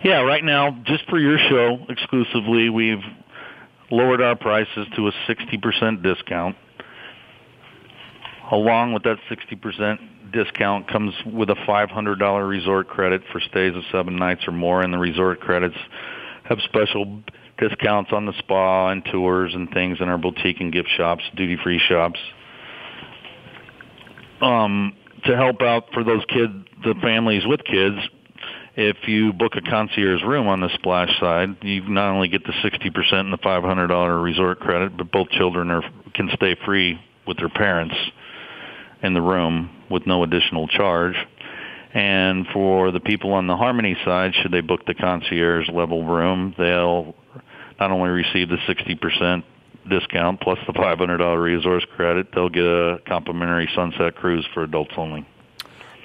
[0.02, 3.02] Yeah, right now, just for your show exclusively, we've
[3.90, 6.56] lowered our prices to a 60% discount.
[8.50, 14.16] Along with that 60% discount comes with a $500 resort credit for stays of seven
[14.16, 15.76] nights or more, and the resort credits
[16.44, 17.22] have special
[17.58, 21.80] discounts on the spa and tours and things in our boutique and gift shops, duty-free
[21.88, 22.18] shops.
[24.40, 24.94] Um,
[25.24, 26.52] to help out for those kids,
[26.84, 27.96] the families with kids,
[28.76, 32.52] if you book a concierge room on the splash side, you not only get the
[32.52, 35.82] 60% and the $500 resort credit, but both children are
[36.14, 37.94] can stay free with their parents
[39.02, 41.14] in the room with no additional charge.
[41.92, 46.54] And for the people on the Harmony side, should they book the concierge level room,
[46.56, 47.14] they'll
[47.78, 49.44] not only receive the 60%
[49.88, 55.26] discount plus the $500 resource credit, they'll get a complimentary sunset cruise for adults only.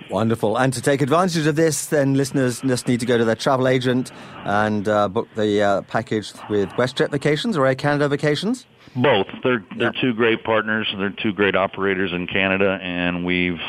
[0.10, 0.58] Wonderful.
[0.58, 3.68] And to take advantage of this, then listeners just need to go to their travel
[3.68, 4.12] agent
[4.44, 8.66] and uh, book the uh, package with WestJet Vacations or Air Canada Vacations.
[8.96, 9.28] Both.
[9.44, 10.94] They're they're two great partners.
[10.98, 13.60] They're two great operators in Canada, and we've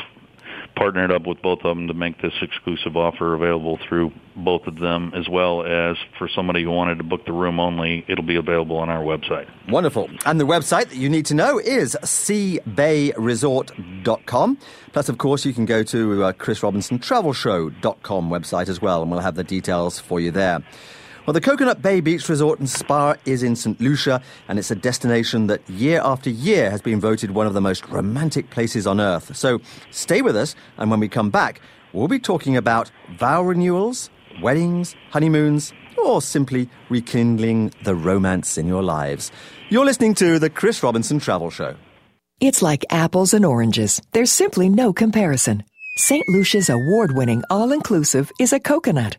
[0.75, 4.77] partnered up with both of them to make this exclusive offer available through both of
[4.79, 8.35] them, as well as for somebody who wanted to book the room only, it'll be
[8.35, 9.47] available on our website.
[9.69, 10.09] Wonderful.
[10.25, 14.57] And the website that you need to know is cbayresort.com.
[14.91, 19.35] Plus, of course, you can go to uh, chrisrobinsontravelshow.com website as well, and we'll have
[19.35, 20.63] the details for you there.
[21.25, 23.81] Well, the Coconut Bay Beach Resort and Spa is in St.
[23.81, 27.61] Lucia, and it's a destination that year after year has been voted one of the
[27.61, 29.35] most romantic places on earth.
[29.35, 29.59] So
[29.89, 31.61] stay with us, and when we come back,
[31.93, 38.83] we'll be talking about vow renewals, weddings, honeymoons, or simply rekindling the romance in your
[38.83, 39.31] lives.
[39.69, 41.75] You're listening to the Chris Robinson Travel Show.
[42.39, 43.99] It's like apples and oranges.
[44.11, 45.63] There's simply no comparison.
[45.97, 46.27] St.
[46.27, 49.15] Lucia's award winning all inclusive is a coconut.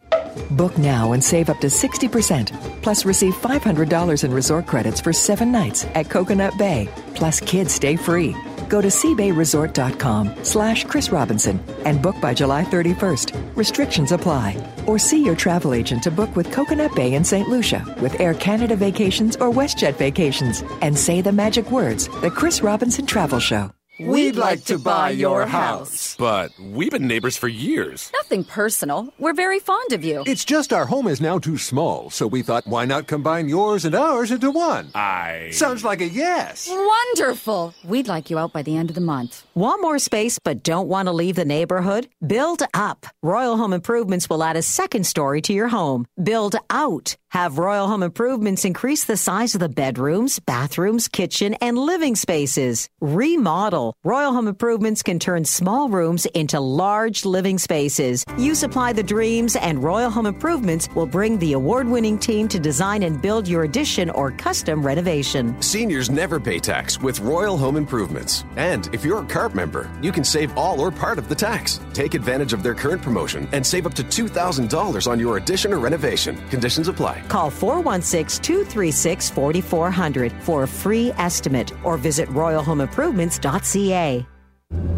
[0.51, 2.53] Book now and save up to 60%.
[2.83, 6.87] Plus, receive $500 in resort credits for seven nights at Coconut Bay.
[7.15, 8.37] Plus, kids stay free.
[8.69, 13.57] Go to cbayresort.com slash Chris Robinson and book by July 31st.
[13.57, 14.55] Restrictions apply.
[14.87, 17.49] Or see your travel agent to book with Coconut Bay in St.
[17.49, 22.61] Lucia with Air Canada Vacations or WestJet Vacations and say the magic words, The Chris
[22.63, 23.71] Robinson Travel Show.
[23.99, 26.17] We'd like to buy your house.
[26.17, 28.11] But we've been neighbors for years.
[28.13, 29.15] Nothing personal.
[29.19, 30.23] We're very fond of you.
[30.27, 33.87] It's just our home is now too small, so we thought why not combine yours
[33.87, 34.91] and ours into one?
[34.95, 35.49] I.
[35.53, 36.69] Sounds like a yes.
[36.71, 37.73] Wonderful.
[37.85, 39.46] We'd like you out by the end of the month.
[39.57, 42.09] Want more space but don't want to leave the neighborhood?
[42.27, 43.07] Build up.
[43.23, 46.05] Royal Home Improvements will add a second story to your home.
[46.23, 47.17] Build out.
[47.31, 52.89] Have Royal Home Improvements increase the size of the bedrooms, bathrooms, kitchen, and living spaces.
[53.01, 53.95] Remodel.
[54.05, 58.25] Royal Home Improvements can turn small rooms into large living spaces.
[58.39, 62.61] You supply the dreams, and Royal Home Improvements will bring the award winning team to
[62.61, 65.61] design and build your addition or custom renovation.
[65.61, 68.45] Seniors never pay tax with Royal Home Improvements.
[68.57, 71.79] And if you're a CARP member, you can save all or part of the tax.
[71.93, 75.79] Take advantage of their current promotion and save up to $2,000 on your addition or
[75.79, 76.37] renovation.
[76.51, 77.23] Conditions apply.
[77.29, 84.27] Call 416 236 4400 for a free estimate or visit royalhomeimprovements.ca.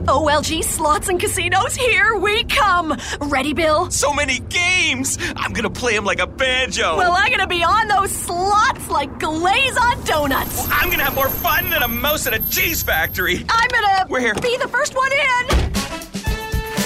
[0.08, 2.98] OLG Slots and Casinos, here we come!
[3.20, 3.90] Ready, Bill?
[3.90, 5.18] So many games!
[5.36, 6.96] I'm gonna play them like a banjo!
[6.96, 10.56] Well, I'm gonna be on those slots like glaze on donuts!
[10.56, 13.44] Well, I'm gonna have more fun than a mouse at a cheese factory!
[13.50, 14.34] I'm gonna We're here.
[14.36, 15.72] be the first one in!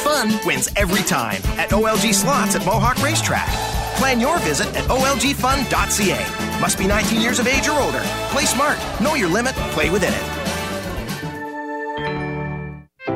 [0.03, 3.49] Fun wins every time at OLG Slots at Mohawk Racetrack.
[3.99, 6.59] Plan your visit at OLGFun.ca.
[6.61, 8.03] Must be 19 years of age or older.
[8.31, 8.79] Play smart.
[9.01, 9.55] Know your limit.
[9.75, 10.42] Play within it.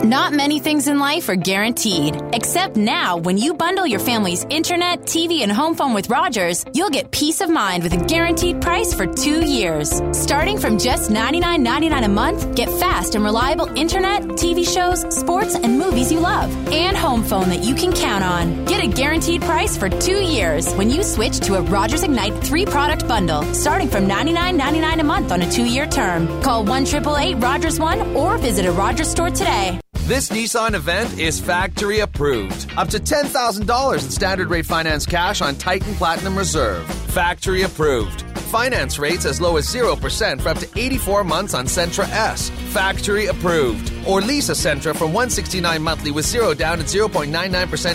[0.07, 5.01] Not many things in life are guaranteed, except now when you bundle your family's internet,
[5.01, 8.95] TV, and home phone with Rogers, you'll get peace of mind with a guaranteed price
[8.95, 10.01] for two years.
[10.13, 15.77] Starting from just $99.99 a month, get fast and reliable internet, TV shows, sports, and
[15.77, 18.65] movies you love, and home phone that you can count on.
[18.67, 22.65] Get a guaranteed price for two years when you switch to a Rogers Ignite three
[22.65, 26.29] product bundle, starting from $99.99 a month on a two year term.
[26.43, 29.81] Call 1 888 Rogers 1 or visit a Rogers store today.
[30.07, 32.73] This Nissan event is factory approved.
[32.77, 36.87] Up to $10,000 in standard rate finance cash on Titan Platinum Reserve.
[37.11, 38.21] Factory approved.
[38.53, 42.51] Finance rates as low as 0% for up to 84 months on Sentra S.
[42.73, 43.93] Factory approved.
[44.07, 47.29] Or lease a Sentra from 169 monthly with 0 down and 0.99%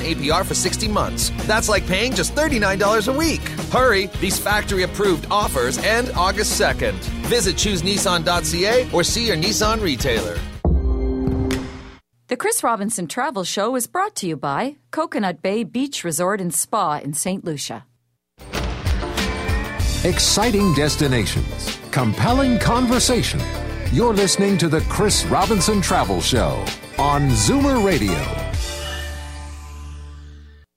[0.01, 1.31] APR for 60 months.
[1.47, 3.47] That's like paying just $39 a week.
[3.71, 6.91] Hurry, these factory approved offers end August 2nd.
[7.29, 10.37] Visit choosenissan.ca or see your Nissan retailer.
[12.31, 16.53] The Chris Robinson Travel Show is brought to you by Coconut Bay Beach Resort and
[16.53, 17.43] Spa in St.
[17.43, 17.83] Lucia.
[20.05, 23.41] Exciting destinations, compelling conversation.
[23.91, 26.63] You're listening to the Chris Robinson Travel Show
[26.97, 28.17] on Zoomer Radio.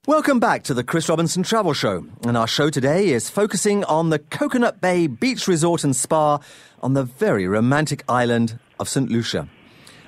[0.09, 2.05] Welcome back to the Chris Robinson Travel Show.
[2.27, 6.41] And our show today is focusing on the Coconut Bay Beach Resort and Spa
[6.83, 9.09] on the very romantic island of St.
[9.09, 9.49] Lucia.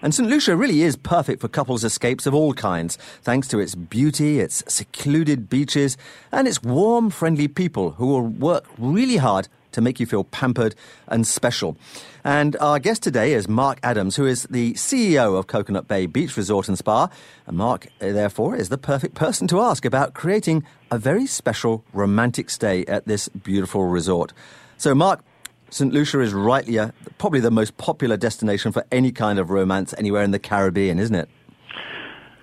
[0.07, 0.31] And St.
[0.31, 4.63] Lucia really is perfect for couples escapes of all kinds, thanks to its beauty, its
[4.73, 5.97] secluded beaches,
[6.31, 10.77] and its warm, friendly people who will work really hard to make you feel pampered
[11.09, 11.77] and special.
[12.23, 16.37] And our guest today is Mark Adams, who is the CEO of Coconut Bay Beach
[16.37, 17.09] Resort and Spa.
[17.49, 21.83] And Mark, uh, therefore, is the perfect person to ask about creating a very special
[21.93, 24.33] romantic stay at this beautiful resort.
[24.77, 25.25] So, Mark,
[25.71, 25.93] St.
[25.93, 30.23] Lucia is rightly a, probably the most popular destination for any kind of romance anywhere
[30.23, 31.29] in the Caribbean, isn't it?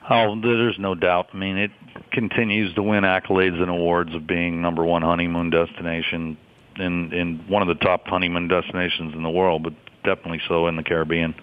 [0.10, 1.30] Oh, there's no doubt.
[1.34, 1.72] I mean, it
[2.12, 6.38] continues to win accolades and awards of being number one honeymoon destination
[6.78, 10.76] in in one of the top honeymoon destinations in the world, but definitely so in
[10.76, 11.34] the Caribbean.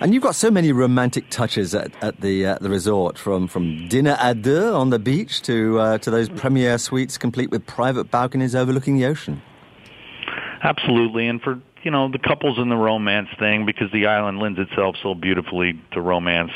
[0.00, 3.88] And you've got so many romantic touches at, at the uh, the resort, from, from
[3.88, 8.10] dinner à deux on the beach to uh, to those premier suites complete with private
[8.10, 9.40] balconies overlooking the ocean.
[10.62, 14.60] Absolutely, and for you know the couples in the romance thing, because the island lends
[14.60, 16.52] itself so beautifully to romance.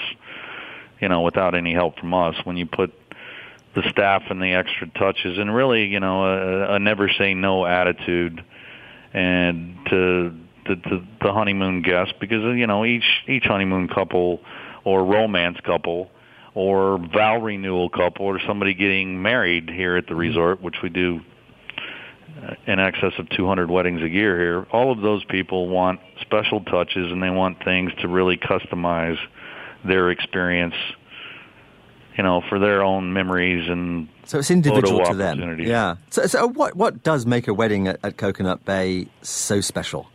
[1.01, 2.95] You know, without any help from us, when you put
[3.75, 7.66] the staff and the extra touches, and really, you know, a, a never say no
[7.66, 8.42] attitude,
[9.12, 10.35] and to
[10.66, 14.40] the, the the honeymoon guest, because you know each each honeymoon couple
[14.85, 16.11] or romance couple
[16.55, 20.21] or vow renewal couple or somebody getting married here at the mm-hmm.
[20.21, 21.21] resort, which we do
[22.37, 24.66] Uh, in excess of 200 weddings a year here.
[24.70, 29.16] All of those people want special touches and they want things to really customize
[29.87, 30.75] their experience,
[32.18, 35.61] you know, for their own memories and so it's individual photo to them.
[35.61, 35.96] Yeah.
[36.11, 40.07] So, so what what does make a wedding at, at Coconut Bay so special?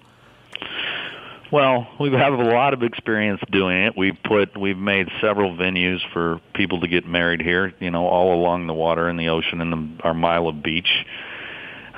[1.51, 3.97] Well, we have a lot of experience doing it.
[3.97, 8.39] We've put we've made several venues for people to get married here, you know, all
[8.39, 11.03] along the water and the ocean and the, our mile of beach.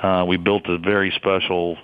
[0.04, 1.78] Uh, we built a very special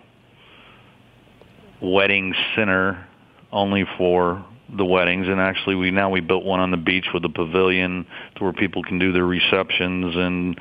[1.80, 3.08] wedding center
[3.50, 4.44] only for
[4.76, 8.06] the weddings and actually we now we built one on the beach with a pavilion
[8.36, 10.60] to where people can do their receptions and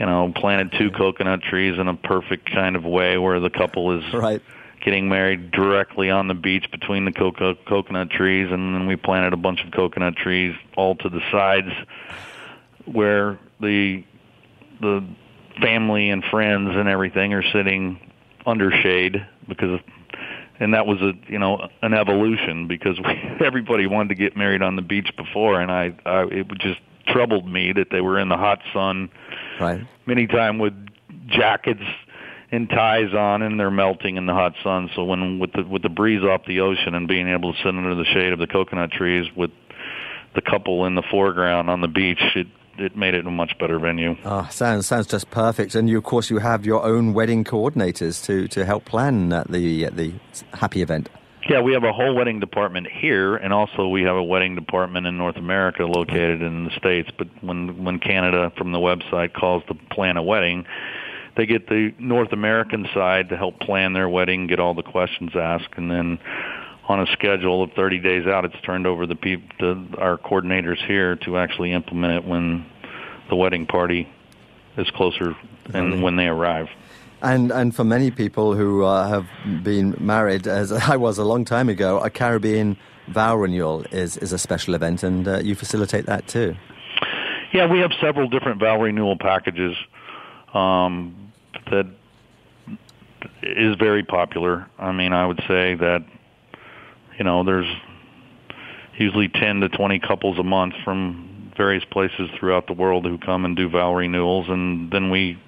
[0.00, 3.96] you know planted two coconut trees in a perfect kind of way where the couple
[3.96, 4.42] is right.
[4.84, 9.32] getting married directly on the beach between the coco- coconut trees and then we planted
[9.32, 11.70] a bunch of coconut trees all to the sides
[12.84, 14.02] where the
[14.80, 15.06] the
[15.60, 18.00] family and friends and everything are sitting
[18.46, 19.80] under shade because
[20.60, 23.14] and that was a you know an evolution because we,
[23.44, 27.46] everybody wanted to get married on the beach before, and I, I it just troubled
[27.46, 29.10] me that they were in the hot sun,
[29.60, 29.86] right?
[30.06, 30.74] Many time with
[31.26, 31.82] jackets
[32.52, 34.90] and ties on, and they're melting in the hot sun.
[34.94, 37.68] So when with the with the breeze off the ocean and being able to sit
[37.68, 39.50] under the shade of the coconut trees with
[40.34, 42.46] the couple in the foreground on the beach, it
[42.78, 44.16] it made it a much better venue.
[44.24, 45.74] Oh, sounds sounds just perfect.
[45.74, 49.44] And you, of course, you have your own wedding coordinators to, to help plan uh,
[49.48, 50.12] the uh, the
[50.52, 51.08] happy event.
[51.48, 55.06] Yeah, we have a whole wedding department here, and also we have a wedding department
[55.06, 57.10] in North America located in the states.
[57.16, 60.64] But when when Canada from the website calls to plan a wedding,
[61.36, 65.32] they get the North American side to help plan their wedding, get all the questions
[65.34, 66.18] asked, and then
[66.88, 70.84] on a schedule of 30 days out, it's turned over to, people, to our coordinators
[70.86, 72.66] here to actually implement it when
[73.28, 74.08] the wedding party
[74.76, 75.34] is closer
[75.72, 76.68] and when they arrive.
[77.22, 79.26] And and for many people who uh, have
[79.64, 82.76] been married, as I was a long time ago, a Caribbean
[83.08, 86.54] vow renewal is, is a special event, and uh, you facilitate that too.
[87.54, 89.74] Yeah, we have several different vow renewal packages
[90.52, 91.32] um,
[91.70, 91.86] that
[93.42, 94.66] is very popular.
[94.78, 96.04] I mean, I would say that
[97.18, 97.70] you know, there's
[98.96, 103.44] usually 10 to 20 couples a month from various places throughout the world who come
[103.44, 105.38] and do vow renewals, and then we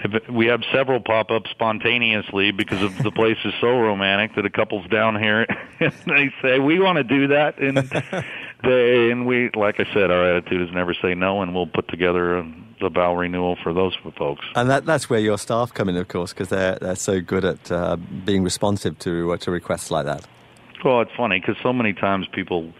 [0.00, 4.44] have, we have several pop up spontaneously because of the place is so romantic that
[4.44, 5.46] a couple's down here
[5.80, 7.78] and they say we want to do that, and
[8.64, 11.88] they and we, like I said, our attitude is never say no, and we'll put
[11.88, 14.44] together a, the vow renewal for those folks.
[14.56, 17.44] And that, that's where your staff come in, of course, because they're they're so good
[17.44, 20.26] at uh, being responsive to uh, to requests like that.
[20.84, 22.72] Well, it's funny because so many times people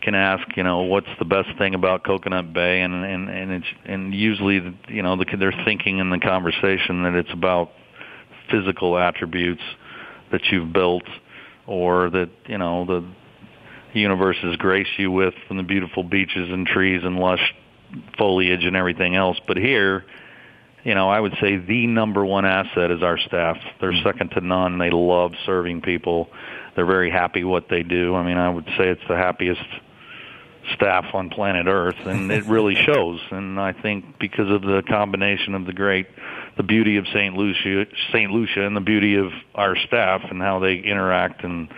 [0.00, 3.66] can ask, you know, what's the best thing about Coconut Bay, and and and it's
[3.84, 7.70] and usually, you know, the, they're thinking in the conversation that it's about
[8.50, 9.62] physical attributes
[10.32, 11.04] that you've built,
[11.66, 13.04] or that you know the
[13.92, 17.54] universe has graced you with from the beautiful beaches and trees and lush
[18.16, 19.38] foliage and everything else.
[19.46, 20.04] But here,
[20.84, 23.58] you know, I would say the number one asset is our staff.
[23.80, 24.08] They're mm-hmm.
[24.08, 24.78] second to none.
[24.78, 26.30] They love serving people
[26.80, 28.14] they're very happy what they do.
[28.14, 29.60] I mean, I would say it's the happiest
[30.74, 33.20] staff on planet Earth, and it really shows.
[33.30, 36.06] And I think because of the combination of the great,
[36.56, 37.36] the beauty of St.
[37.36, 38.30] Lucia, St.
[38.30, 41.68] Lucia, and the beauty of our staff and how they interact and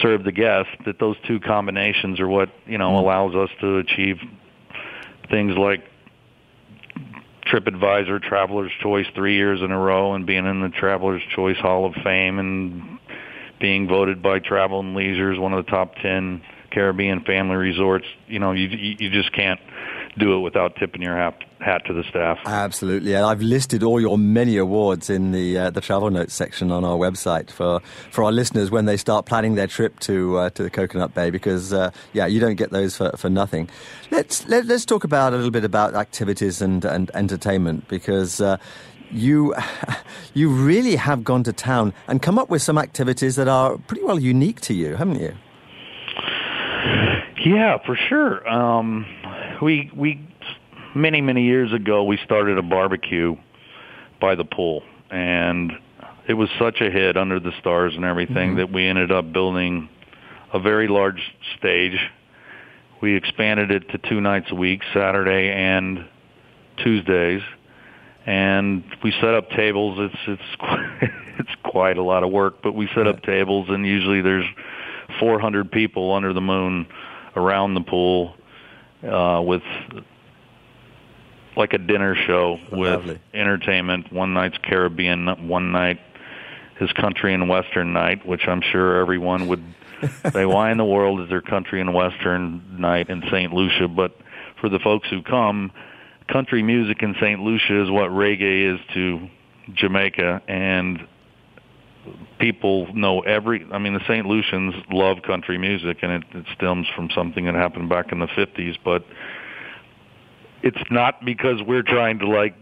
[0.00, 2.98] serve the guests, that those two combinations are what you know mm.
[2.98, 4.16] allows us to achieve
[5.28, 5.84] things like
[7.46, 11.84] TripAdvisor Traveler's Choice three years in a row and being in the Traveler's Choice Hall
[11.84, 12.98] of Fame and
[13.60, 18.06] being voted by Travel and Leisure as one of the top 10 Caribbean family resorts.
[18.26, 19.60] You know, you you just can't
[20.18, 22.38] do it without tipping your hat, hat to the staff.
[22.44, 26.70] Absolutely, and I've listed all your many awards in the uh, the travel notes section
[26.70, 30.50] on our website for, for our listeners when they start planning their trip to uh,
[30.50, 33.68] to the Coconut Bay because uh, yeah, you don't get those for, for nothing.
[34.10, 37.88] Let's let, us let us talk about a little bit about activities and and entertainment
[37.88, 38.58] because uh,
[39.12, 39.54] you
[40.34, 44.02] you really have gone to town and come up with some activities that are pretty
[44.02, 45.34] well unique to you, haven't you?
[47.44, 48.46] Yeah, for sure.
[48.48, 49.06] Um,
[49.62, 50.20] we we
[50.94, 53.36] many many years ago we started a barbecue
[54.20, 55.72] by the pool, and
[56.28, 58.58] it was such a hit under the stars and everything mm-hmm.
[58.58, 59.88] that we ended up building
[60.52, 61.20] a very large
[61.58, 61.98] stage.
[63.00, 66.06] We expanded it to two nights a week, Saturday and
[66.76, 67.40] Tuesdays
[68.30, 69.98] and we set up tables.
[69.98, 70.88] It's it's quite,
[71.40, 74.46] it's quite a lot of work, but we set up tables, and usually there's
[75.18, 76.86] 400 people under the moon
[77.34, 78.36] around the pool
[79.02, 79.62] uh, with
[81.56, 83.20] like a dinner show with Lovely.
[83.34, 84.12] entertainment.
[84.12, 85.98] One night's Caribbean, one night
[86.80, 89.64] is country and western night, which I'm sure everyone would
[90.32, 93.52] say, why in the world is there country and western night in St.
[93.52, 93.88] Lucia?
[93.88, 94.16] But
[94.60, 95.72] for the folks who come,
[96.32, 97.40] country music in St.
[97.40, 99.28] Lucia is what reggae is to
[99.74, 101.06] Jamaica, and
[102.38, 103.66] people know every.
[103.72, 104.26] I mean, the St.
[104.26, 108.26] Lucians love country music, and it, it stems from something that happened back in the
[108.26, 108.76] '50s.
[108.84, 109.04] But
[110.62, 112.54] it's not because we're trying to like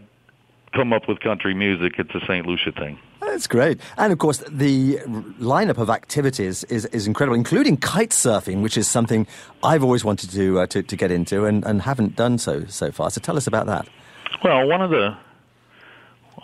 [0.73, 1.93] come up with country music.
[1.97, 2.45] It's a St.
[2.45, 2.99] Lucia thing.
[3.29, 3.79] That's great.
[3.95, 4.97] And of course, the
[5.39, 9.27] lineup of activities is, is incredible, including kite surfing, which is something
[9.63, 12.91] I've always wanted to, uh, to, to, get into and, and haven't done so so
[12.91, 13.11] far.
[13.11, 13.87] So tell us about that.
[14.43, 15.15] Well, one of the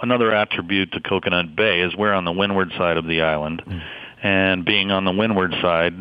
[0.01, 3.81] another attribute to Coconut Bay is we're on the windward side of the island, mm.
[4.21, 5.93] and being on the windward side,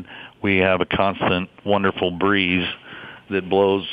[0.43, 2.69] we have a constant, wonderful breeze
[3.31, 3.89] that blows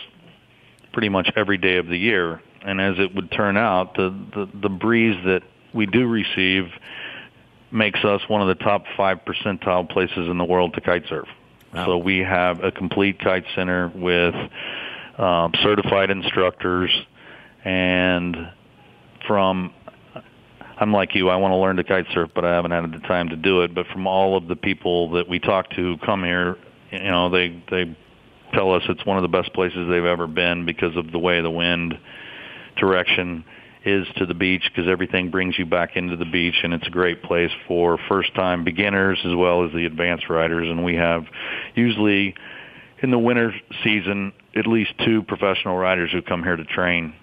[0.91, 2.41] pretty much every day of the year.
[2.63, 5.43] And as it would turn out, the the, the breeze that
[5.73, 6.71] we do receive
[7.71, 11.27] makes us one of the top five percentile places in the world to kite surf.
[11.73, 11.85] Wow.
[11.85, 14.35] So we have a complete kite center with
[15.17, 16.91] um, certified instructors,
[17.63, 18.35] and
[19.25, 19.73] from
[20.81, 23.07] I'm like you, I want to learn to kite surf, but I haven't had the
[23.07, 23.73] time to do it.
[23.73, 26.57] But from all of the people that we talk to who come here,
[26.91, 27.95] you know, they they
[28.53, 31.39] tell us it's one of the best places they've ever been because of the way
[31.39, 31.97] the wind
[32.75, 33.45] direction
[33.83, 36.91] is to the beach because everything brings you back into the beach and it's a
[36.91, 41.25] great place for first time beginners as well as the advanced riders and we have
[41.73, 42.35] usually
[43.01, 43.53] in the winter
[43.83, 47.13] season at least two professional riders who come here to train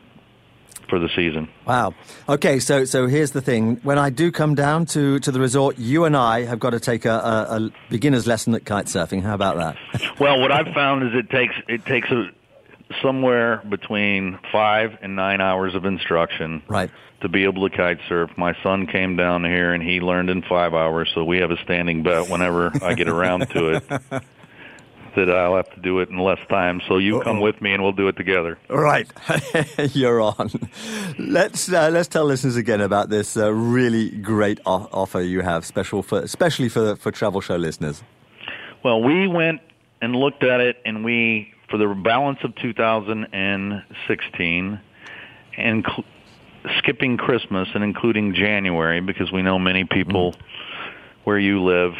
[0.88, 1.48] for the season.
[1.66, 1.94] Wow.
[2.28, 3.76] Okay, so so here's the thing.
[3.82, 6.80] When I do come down to, to the resort, you and I have got to
[6.80, 9.22] take a, a, a beginner's lesson at kite surfing.
[9.22, 9.76] How about that?
[10.18, 12.30] well, what I've found is it takes it takes a
[13.02, 16.90] somewhere between five and nine hours of instruction right.
[17.20, 18.30] to be able to kite surf.
[18.36, 21.56] My son came down here and he learned in five hours, so we have a
[21.62, 23.88] standing bet whenever I get around to it
[25.16, 26.80] that I'll have to do it in less time.
[26.88, 27.24] So you Uh-oh.
[27.24, 28.58] come with me and we'll do it together.
[28.68, 29.10] Right,
[29.92, 30.50] you're on.
[31.18, 36.02] Let's uh, let's tell listeners again about this uh, really great offer you have, special
[36.02, 38.02] for especially for for travel show listeners.
[38.84, 39.60] Well, we went
[40.00, 44.80] and looked at it, and we for the balance of 2016,
[45.56, 46.04] and cl-
[46.78, 50.40] skipping Christmas and including January, because we know many people mm.
[51.24, 51.94] where you live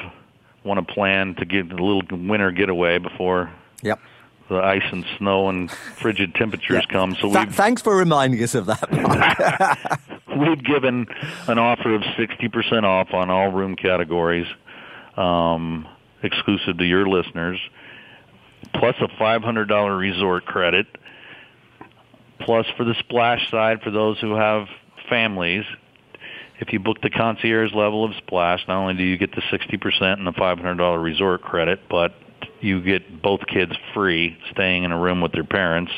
[0.64, 3.50] want to plan to get a little winter getaway before
[3.82, 4.00] yep.
[4.48, 6.88] the ice and snow and frigid temperatures yep.
[6.88, 7.16] come.
[7.20, 8.90] So Th- thanks for reminding us of that.
[10.36, 11.06] we've given
[11.46, 14.46] an offer of 60% off on all room categories,
[15.16, 15.88] um,
[16.22, 17.60] exclusive to your listeners
[18.74, 20.86] plus a $500 resort credit,
[22.40, 24.66] plus for the splash side for those who have
[25.09, 25.64] families.
[26.61, 30.18] If you book the concierge level of splash, not only do you get the 60%
[30.18, 32.14] and the $500 resort credit, but
[32.61, 35.92] you get both kids free staying in a room with their parents.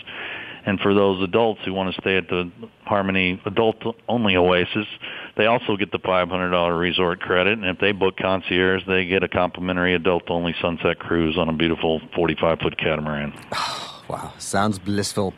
[0.70, 2.48] And for those adults who want to stay at the
[2.84, 4.86] Harmony Adult Only Oasis,
[5.36, 9.28] they also get the $500 resort credit, and if they book concierge, they get a
[9.28, 13.32] complimentary adult-only sunset cruise on a beautiful 45-foot catamaran.
[14.08, 15.34] wow, sounds blissful.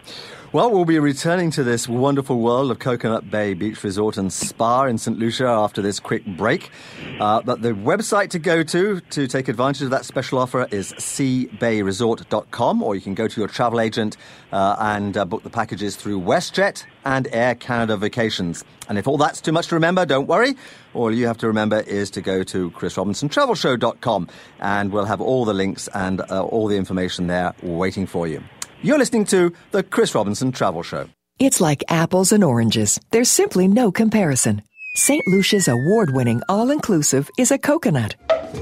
[0.52, 4.84] Well, we'll be returning to this wonderful world of Coconut Bay Beach Resort and Spa
[4.84, 5.18] in St.
[5.18, 6.70] Lucia after this quick break.
[7.18, 10.92] Uh, but the website to go to to take advantage of that special offer is
[10.92, 14.18] cbayresort.com, or you can go to your travel agent
[14.52, 18.62] uh, and uh, book the packages through WestJet and Air Canada Vacations.
[18.90, 20.56] And if all that's too much to remember, don't worry.
[20.92, 24.28] All you have to remember is to go to chrisrobinsontravelshow.com,
[24.60, 28.42] and we'll have all the links and uh, all the information there waiting for you.
[28.84, 31.08] You're listening to The Chris Robinson Travel Show.
[31.38, 32.98] It's like apples and oranges.
[33.12, 34.62] There's simply no comparison.
[34.96, 35.24] St.
[35.28, 38.16] Lucia's award winning all inclusive is a coconut.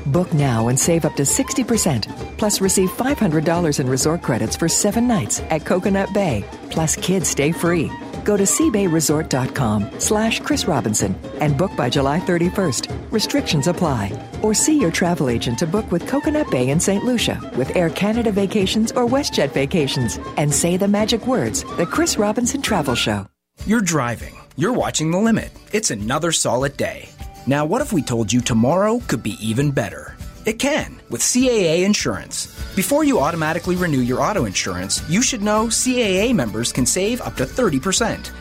[0.06, 2.36] Book now and save up to 60%.
[2.36, 6.44] Plus, receive $500 in resort credits for seven nights at Coconut Bay.
[6.68, 7.90] Plus, kids stay free.
[8.30, 13.10] Go to cbayresort.com slash Chris Robinson and book by July 31st.
[13.10, 14.16] Restrictions apply.
[14.40, 17.02] Or see your travel agent to book with Coconut Bay in St.
[17.02, 20.20] Lucia with Air Canada Vacations or WestJet Vacations.
[20.36, 23.26] And say the magic words, The Chris Robinson Travel Show.
[23.66, 24.36] You're driving.
[24.56, 25.50] You're watching the limit.
[25.72, 27.08] It's another solid day.
[27.48, 30.16] Now, what if we told you tomorrow could be even better?
[30.50, 32.48] It can with CAA Insurance.
[32.74, 37.36] Before you automatically renew your auto insurance, you should know CAA members can save up
[37.36, 38.32] to 30%.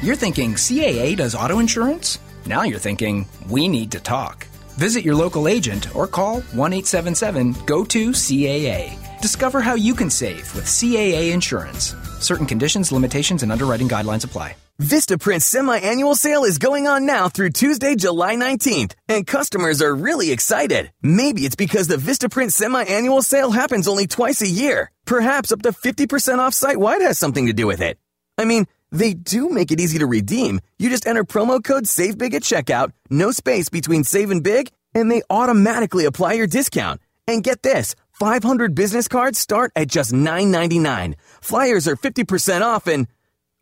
[0.00, 2.20] You're thinking CAA does auto insurance?
[2.46, 4.46] Now you're thinking, we need to talk.
[4.78, 9.20] Visit your local agent or call 1 877 GO TO CAA.
[9.20, 11.96] Discover how you can save with CAA Insurance.
[12.18, 14.56] Certain conditions, limitations, and underwriting guidelines apply.
[14.80, 20.32] Vistaprint semi-annual sale is going on now through Tuesday, July 19th, and customers are really
[20.32, 20.92] excited.
[21.00, 24.90] Maybe it's because the Vistaprint semi-annual sale happens only twice a year.
[25.06, 27.96] Perhaps up to 50% off site-wide has something to do with it.
[28.36, 30.60] I mean, they do make it easy to redeem.
[30.78, 35.10] You just enter promo code SAVEBIG at checkout, no space between save and big, and
[35.10, 37.00] they automatically apply your discount.
[37.26, 41.16] And get this 500 business cards start at just $9.99.
[41.42, 43.08] Flyers are 50% off, and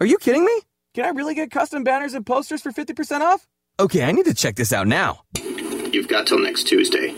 [0.00, 0.60] are you kidding me?
[0.94, 3.44] Can I really get custom banners and posters for 50% off?
[3.80, 5.22] Okay, I need to check this out now.
[5.90, 7.12] You've got till next Tuesday.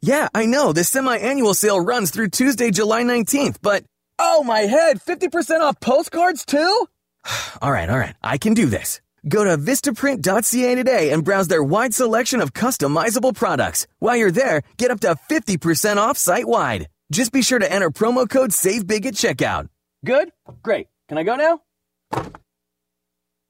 [0.00, 0.72] Yeah, I know.
[0.72, 3.84] The semi annual sale runs through Tuesday, July 19th, but
[4.18, 4.98] oh, my head!
[4.98, 6.86] 50% off postcards too?
[7.60, 8.14] all right, all right.
[8.22, 9.02] I can do this.
[9.28, 13.86] Go to Vistaprint.ca today and browse their wide selection of customizable products.
[13.98, 16.88] While you're there, get up to 50% off site wide.
[17.12, 19.68] Just be sure to enter promo code SAVEBIG at checkout.
[20.04, 20.32] Good?
[20.62, 20.88] Great.
[21.08, 21.60] Can I go now?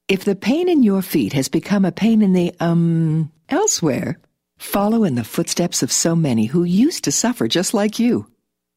[0.07, 4.19] If the pain in your feet has become a pain in the, um, elsewhere,
[4.57, 8.27] follow in the footsteps of so many who used to suffer just like you.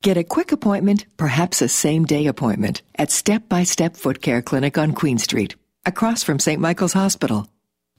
[0.03, 4.43] Get a quick appointment, perhaps a same day appointment, at Step by Step Foot Care
[4.43, 6.61] Clinic on Queen Street, across from St.
[6.61, 7.49] Michael's Hospital.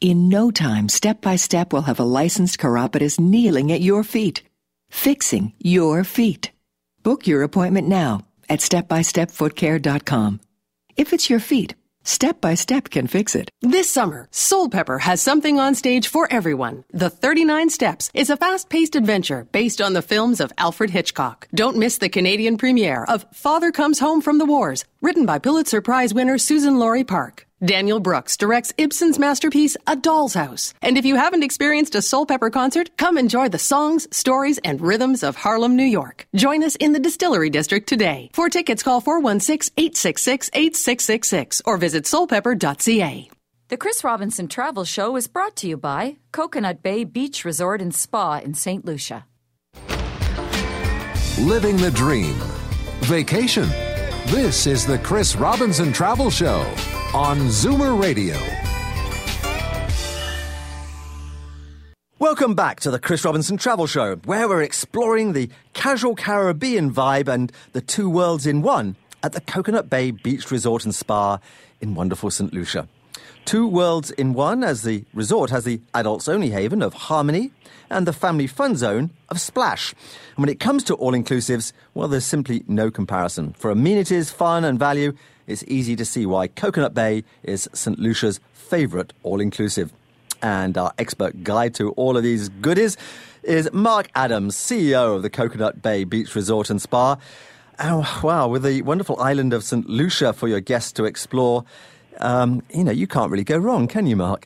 [0.01, 4.43] In no time, Step by Step we'll have a licensed chiropodist kneeling at your feet,
[4.89, 6.51] fixing your feet.
[7.03, 10.39] Book your appointment now at stepbystepfootcare.com.
[10.95, 11.75] If it's your feet,
[12.05, 13.49] Step by Step can fix it.
[13.61, 16.84] This summer, Soulpepper has something on stage for everyone.
[16.91, 21.47] The 39 Steps is a fast paced adventure based on the films of Alfred Hitchcock.
[21.55, 25.81] Don't miss the Canadian premiere of Father Comes Home from the Wars, written by Pulitzer
[25.81, 27.47] Prize winner Suzan-Lori Park.
[27.64, 30.74] Daniel Brooks directs Ibsen's masterpiece, A Doll's House.
[30.82, 35.24] And if you haven't experienced a Soulpepper concert, come enjoy the songs, stories, and rhythms
[35.24, 36.28] of Harlem, New York.
[36.36, 38.30] Join us in the Distillery District today.
[38.34, 43.30] For tickets, call 416-866-8666 or visit soulpepper.ca.
[43.70, 47.95] The Chris Robinson Travel Show is brought to you by Coconut Bay Beach Resort and
[47.95, 48.84] Spa in St.
[48.84, 49.26] Lucia.
[51.39, 52.36] Living the dream.
[53.03, 53.70] Vacation.
[54.28, 56.70] This is the Chris Robinson Travel Show
[57.14, 58.36] on Zoomer Radio.
[62.18, 67.28] Welcome back to the Chris Robinson Travel Show, where we're exploring the casual Caribbean vibe
[67.28, 71.38] and the two worlds in one at the Coconut Bay Beach Resort and Spa
[71.82, 72.51] in wonderful St.
[72.51, 72.88] Lucia.
[73.45, 77.51] Two worlds in one, as the resort has the adults only haven of Harmony
[77.89, 79.93] and the family fun zone of Splash.
[80.36, 83.53] And when it comes to all inclusives, well, there's simply no comparison.
[83.53, 85.14] For amenities, fun, and value,
[85.47, 87.99] it's easy to see why Coconut Bay is St.
[87.99, 89.91] Lucia's favourite all inclusive.
[90.41, 92.97] And our expert guide to all of these goodies
[93.43, 97.17] is Mark Adams, CEO of the Coconut Bay Beach Resort and Spa.
[97.79, 99.87] Oh, wow, with the wonderful island of St.
[99.89, 101.65] Lucia for your guests to explore,
[102.19, 104.45] um, you know, you can't really go wrong, can you, Mark?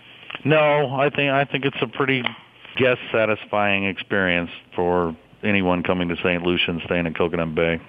[0.44, 2.22] no, I think I think it's a pretty
[2.76, 6.42] guest satisfying experience for anyone coming to St.
[6.42, 7.80] Lucia and staying in Coconut Bay.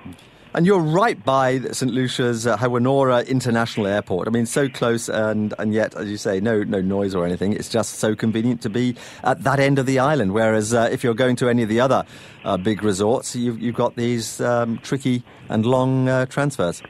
[0.55, 1.91] And you're right by St.
[1.91, 4.27] Lucia's uh, Hewanorra International Airport.
[4.27, 7.53] I mean, so close, and, and yet, as you say, no, no noise or anything.
[7.53, 10.33] It's just so convenient to be at that end of the island.
[10.33, 12.03] Whereas uh, if you're going to any of the other
[12.43, 16.81] uh, big resorts, you've, you've got these um, tricky and long uh, transfers.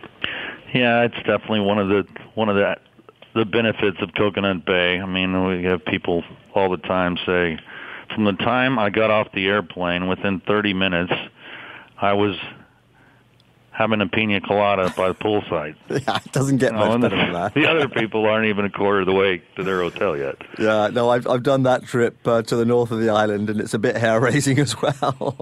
[0.74, 2.78] Yeah, it's definitely one of the one of the
[3.36, 5.00] the benefits of Coconut Bay.
[5.00, 6.24] I mean, we have people
[6.56, 7.60] all the time say,
[8.16, 11.14] from the time I got off the airplane, within 30 minutes,
[12.02, 12.36] I was
[13.80, 15.74] having a pina colada by the poolside.
[15.90, 17.54] yeah, it doesn't get much no, better the, than that.
[17.54, 20.36] the other people aren't even a quarter of the way to their hotel yet.
[20.60, 23.60] Yeah, no, I've I've done that trip uh, to the north of the island, and
[23.62, 25.38] it's a bit hair raising as well.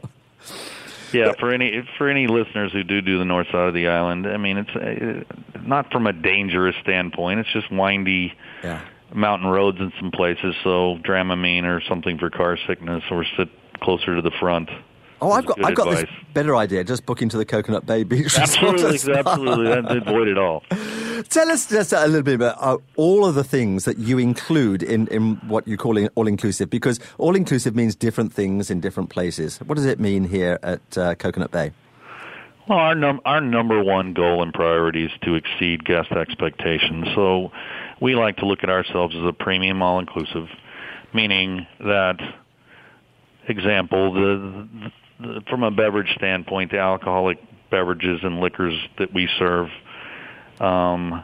[1.12, 4.28] yeah, for any for any listeners who do do the north side of the island,
[4.28, 7.40] I mean, it's uh, not from a dangerous standpoint.
[7.40, 8.34] It's just windy.
[8.64, 8.82] Yeah.
[9.14, 13.48] Mountain roads in some places, so Dramamine or something for car sickness, or sit
[13.80, 14.70] closer to the front.
[15.22, 16.84] Oh, I've got I've got this better idea.
[16.84, 19.66] Just book into the Coconut Bay Beach Absolutely, absolutely.
[19.66, 20.64] That avoid it all.
[21.30, 24.84] Tell us just a little bit about uh, all of the things that you include
[24.84, 29.10] in, in what you call all inclusive, because all inclusive means different things in different
[29.10, 29.58] places.
[29.58, 31.72] What does it mean here at uh, Coconut Bay?
[32.70, 37.08] Well, our num- our number one goal and priority is to exceed guest expectations.
[37.16, 37.52] So
[38.00, 40.50] we like to look at ourselves as a premium all inclusive,
[41.14, 42.20] meaning that
[43.48, 44.92] example the, the
[45.50, 47.40] from a beverage standpoint, the alcoholic
[47.70, 49.70] beverages and liquors that we serve,
[50.60, 51.24] um,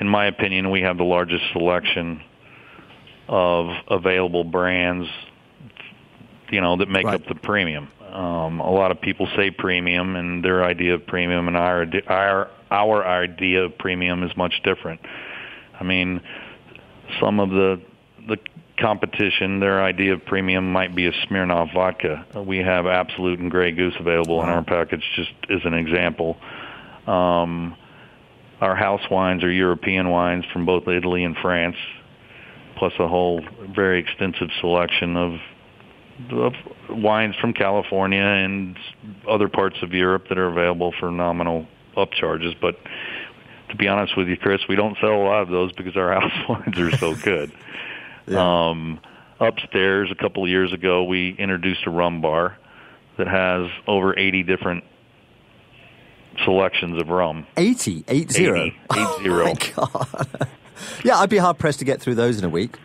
[0.00, 2.22] in my opinion, we have the largest selection
[3.28, 5.08] of available brands,
[6.50, 7.14] you know, that make right.
[7.14, 7.88] up the premium.
[8.12, 12.50] Um, a lot of people say premium, and their idea of premium and our our
[12.70, 15.00] our idea of premium is much different.
[15.78, 16.20] I mean,
[17.20, 17.80] some of the
[18.28, 18.38] the
[18.78, 22.26] competition, their idea of premium might be a Smirnoff vodka.
[22.44, 26.36] We have Absolut and Grey Goose available in our package, just as an example.
[27.06, 27.76] Um,
[28.60, 31.76] our house wines are European wines from both Italy and France,
[32.76, 33.42] plus a whole
[33.74, 35.38] very extensive selection of
[36.88, 38.76] wines from California and
[39.28, 41.66] other parts of Europe that are available for nominal
[41.96, 42.58] upcharges.
[42.60, 42.76] But
[43.70, 46.12] to be honest with you, Chris, we don't sell a lot of those because our
[46.20, 47.52] house wines are so good.
[48.26, 48.68] Yeah.
[48.70, 49.00] um,
[49.40, 52.56] upstairs, a couple of years ago, we introduced a rum bar
[53.18, 54.84] that has over 80 different
[56.44, 57.46] selections of rum.
[57.56, 58.04] 80?
[58.08, 58.46] 80?
[58.46, 58.76] 80, 80.
[58.90, 60.48] Oh, my God.
[61.04, 62.78] yeah, I'd be hard pressed to get through those in a week.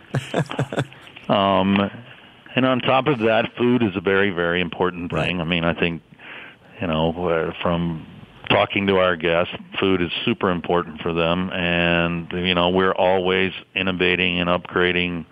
[1.30, 1.90] um,
[2.56, 5.38] and on top of that, food is a very, very important thing.
[5.38, 5.42] Right.
[5.42, 6.02] I mean, I think,
[6.82, 8.06] you know, uh, from
[8.50, 11.50] talking to our guests, food is super important for them.
[11.52, 15.26] And, you know, we're always innovating and upgrading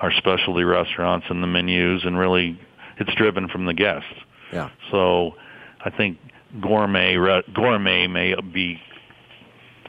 [0.00, 2.58] our specialty restaurants and the menus, and really
[2.98, 4.12] it's driven from the guests.
[4.52, 4.70] Yeah.
[4.90, 5.36] So
[5.80, 6.18] I think
[6.60, 8.80] gourmet re- gourmet may be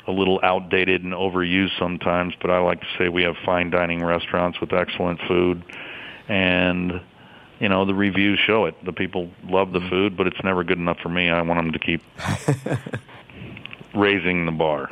[0.07, 4.03] a little outdated and overused sometimes, but I like to say we have fine dining
[4.03, 5.63] restaurants with excellent food,
[6.27, 7.01] and
[7.59, 8.75] you know the reviews show it.
[8.83, 11.29] The people love the food, but it's never good enough for me.
[11.29, 12.01] I want them to keep
[13.95, 14.89] raising the bar.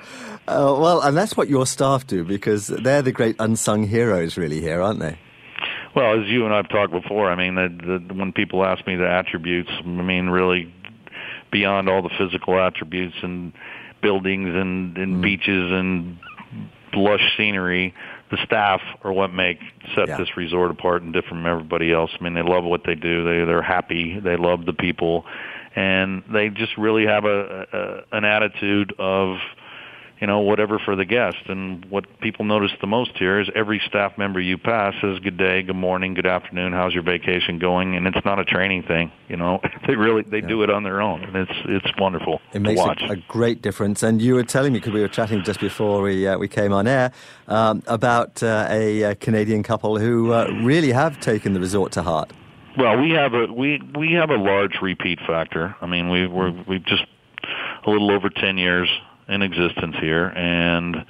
[0.47, 4.59] Uh, well, and that's what your staff do because they're the great unsung heroes, really,
[4.59, 5.18] here, aren't they?
[5.95, 8.95] Well, as you and I've talked before, I mean, the, the, when people ask me
[8.95, 10.74] the attributes, I mean, really
[11.51, 13.53] beyond all the physical attributes and
[14.01, 15.22] buildings and, and mm.
[15.22, 16.18] beaches and
[16.93, 17.93] lush scenery,
[18.34, 19.59] the staff are what make
[19.95, 20.17] set yeah.
[20.17, 22.09] this resort apart and different from everybody else.
[22.19, 23.23] I mean, they love what they do.
[23.23, 24.19] They they're happy.
[24.19, 25.25] They love the people,
[25.75, 27.67] and they just really have a,
[28.11, 29.38] a an attitude of
[30.24, 31.36] you know, whatever for the guest.
[31.49, 35.36] And what people notice the most here is every staff member you pass says good
[35.36, 37.97] day, good morning, good afternoon, how's your vacation going?
[37.97, 39.59] And it's not a training thing, you know.
[39.86, 40.47] they really they yeah.
[40.47, 42.39] do it on their own, and it's it's wonderful.
[42.53, 44.01] It makes a, a, great difference.
[44.01, 46.71] And you were telling me because we were chatting just before we uh, we came
[46.71, 47.11] on air
[47.49, 52.01] um, about uh, a, a, Canadian couple who uh, really have taken the resort to
[52.01, 52.32] heart.
[52.78, 55.76] Well, we have a we we have a large repeat factor.
[55.82, 57.03] I mean, we we're we've just
[57.86, 58.88] a little over ten years
[59.34, 61.05] in existence here, and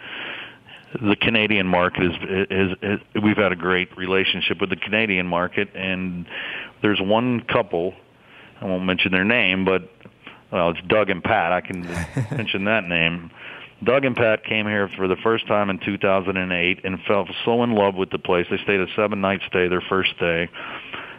[1.02, 5.70] the Canadian market is, is, is, we've had a great relationship with the Canadian market,
[5.76, 6.26] and
[6.82, 7.94] there's one couple,
[8.62, 9.90] I won't mention their name, but
[10.52, 11.52] well, it's Doug and Pat.
[11.52, 11.82] I can
[12.32, 13.32] mention that name.
[13.84, 17.74] Doug and Pat came here for the first time in 2008 and fell so in
[17.74, 18.46] love with the place.
[18.50, 20.50] They stayed a seven night stay their first day.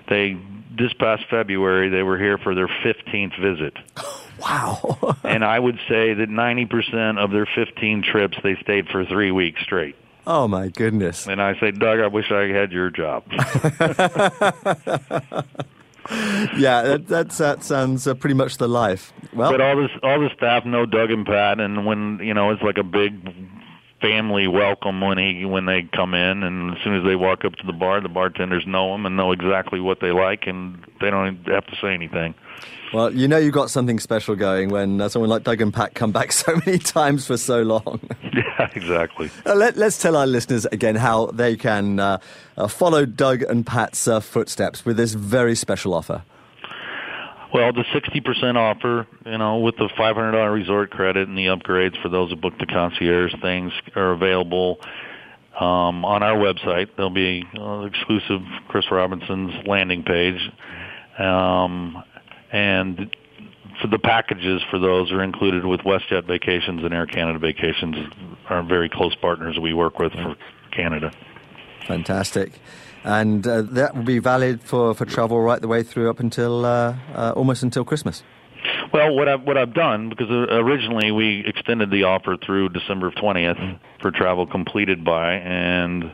[0.08, 0.36] They
[0.76, 3.74] this past February they were here for their 15th visit.
[4.40, 5.16] Wow.
[5.24, 9.62] and I would say that 90% of their 15 trips, they stayed for three weeks
[9.62, 9.96] straight.
[10.26, 11.26] Oh, my goodness.
[11.26, 13.24] And I say, Doug, I wish I had your job.
[16.10, 19.12] yeah, that, that's, that sounds uh, pretty much the life.
[19.34, 22.50] Well, but all this, all the staff know Doug and Pat, and when you know,
[22.50, 23.53] it's like a big
[24.04, 27.56] family welcome when he when they come in, and as soon as they walk up
[27.56, 31.08] to the bar, the bartenders know them and know exactly what they like, and they
[31.08, 32.34] don't have to say anything.
[32.92, 35.94] Well, you know you've got something special going when uh, someone like Doug and Pat
[35.94, 38.00] come back so many times for so long.
[38.22, 39.30] yeah, exactly.
[39.46, 42.18] Uh, let, us tell our listeners again how they can uh,
[42.58, 46.22] uh follow Doug and Pat's uh, footsteps with this very special offer.
[47.54, 52.08] Well, the 60% offer, you know, with the $500 resort credit and the upgrades for
[52.08, 54.80] those who book the concierge things are available
[55.60, 56.88] um, on our website.
[56.96, 60.40] There'll be uh, exclusive Chris Robinson's landing page.
[61.16, 62.02] Um,
[62.50, 63.14] and
[63.80, 67.94] for the packages for those are included with WestJet Vacations and Air Canada Vacations,
[68.48, 70.34] are very close partners we work with for
[70.72, 71.12] Canada.
[71.86, 72.54] Fantastic.
[73.04, 76.64] And uh, that will be valid for, for travel right the way through up until
[76.64, 78.22] uh, uh, almost until Christmas.
[78.92, 83.58] Well, what I've what I've done because originally we extended the offer through December 20th
[83.58, 83.78] mm.
[84.00, 86.12] for travel completed by, and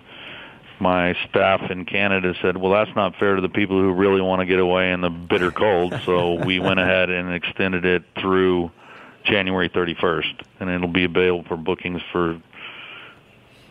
[0.80, 4.40] my staff in Canada said, "Well, that's not fair to the people who really want
[4.40, 8.70] to get away in the bitter cold." so we went ahead and extended it through
[9.24, 12.40] January 31st, and it'll be available for bookings for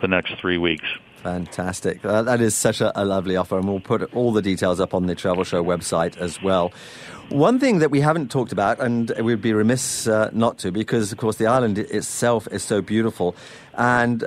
[0.01, 0.87] the next three weeks.
[1.23, 2.03] Fantastic.
[2.05, 4.93] Uh, that is such a, a, lovely offer, and we'll put all the details up
[4.93, 6.71] on the Travel Show website as well.
[7.27, 11.11] One thing that we haven't talked about, and we'd be remiss uh, not to, because,
[11.11, 13.35] of course, the island itself is so beautiful,
[13.73, 14.23] and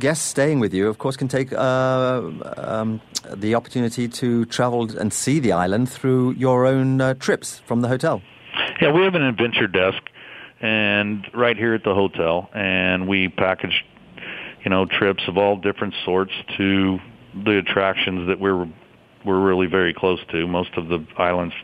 [0.00, 2.22] guests staying with you, of course, can take uh,
[2.56, 3.00] um,
[3.32, 7.88] the opportunity to travel and see the island through your own uh, trips from the
[7.88, 8.20] hotel.
[8.80, 10.02] Yeah, we have an adventure desk
[10.60, 13.84] and right here at the hotel, and we package
[14.64, 16.98] you know, trips of all different sorts to
[17.44, 18.68] the attractions that we're
[19.24, 20.46] we're really very close to.
[20.46, 21.54] Most of the island's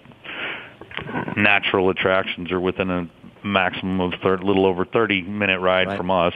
[1.37, 3.11] natural attractions are within a
[3.45, 5.97] maximum of a little over 30 minute ride right.
[5.97, 6.35] from us,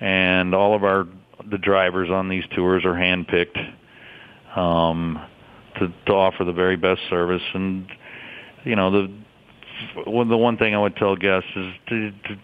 [0.00, 1.06] and all of our
[1.50, 3.58] the drivers on these tours are handpicked
[4.56, 5.20] um,
[5.78, 7.42] to, to offer the very best service.
[7.54, 7.86] And
[8.64, 9.12] you know, the
[10.06, 12.40] well, the one thing I would tell guests is to, to, to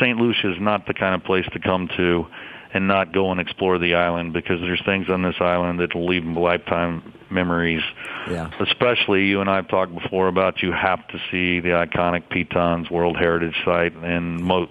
[0.00, 0.18] St.
[0.18, 2.26] Lucia is not the kind of place to come to
[2.72, 6.08] and not go and explore the island because there's things on this island that will
[6.08, 7.82] leave lifetime memories.
[8.28, 8.50] Yeah.
[8.60, 12.90] Especially you and I have talked before about you have to see the iconic Pitons
[12.90, 14.68] World Heritage Site and mo-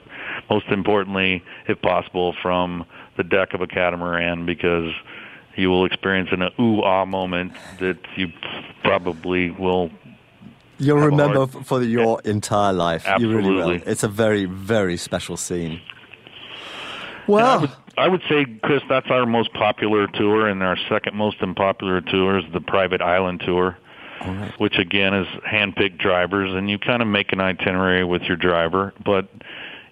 [0.50, 2.86] most importantly, if possible, from
[3.16, 4.92] the deck of a catamaran because
[5.56, 8.28] you will experience an ooh ah moment that you
[8.84, 9.90] probably will
[10.84, 13.08] You'll remember hard, for your entire life.
[13.08, 13.44] Absolutely.
[13.44, 13.88] You really will.
[13.88, 15.82] It's a very, very special scene.
[17.28, 21.16] Well, I would, I would say, Chris, that's our most popular tour, and our second
[21.16, 23.78] most unpopular tour is the private island tour,
[24.26, 24.54] right.
[24.60, 28.94] which again is hand-picked drivers, and you kind of make an itinerary with your driver,
[29.06, 29.30] but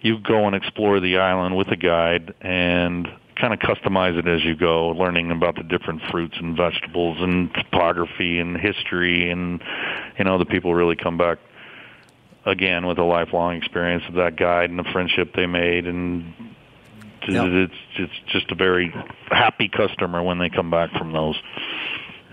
[0.01, 3.07] you go and explore the island with a guide and
[3.39, 7.53] kind of customize it as you go, learning about the different fruits and vegetables and
[7.53, 9.63] topography and history, and
[10.17, 11.39] you know the people really come back
[12.45, 16.33] again with a lifelong experience of that guide and the friendship they made and
[17.27, 17.45] Yep.
[17.45, 18.91] it's it's just a very
[19.29, 21.39] happy customer when they come back from those.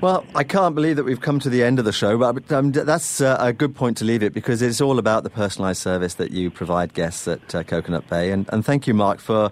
[0.00, 2.70] Well, I can't believe that we've come to the end of the show, but um,
[2.70, 6.14] that's uh, a good point to leave it because it's all about the personalised service
[6.14, 8.30] that you provide guests at uh, Coconut Bay.
[8.30, 9.50] And, and thank you, Mark, for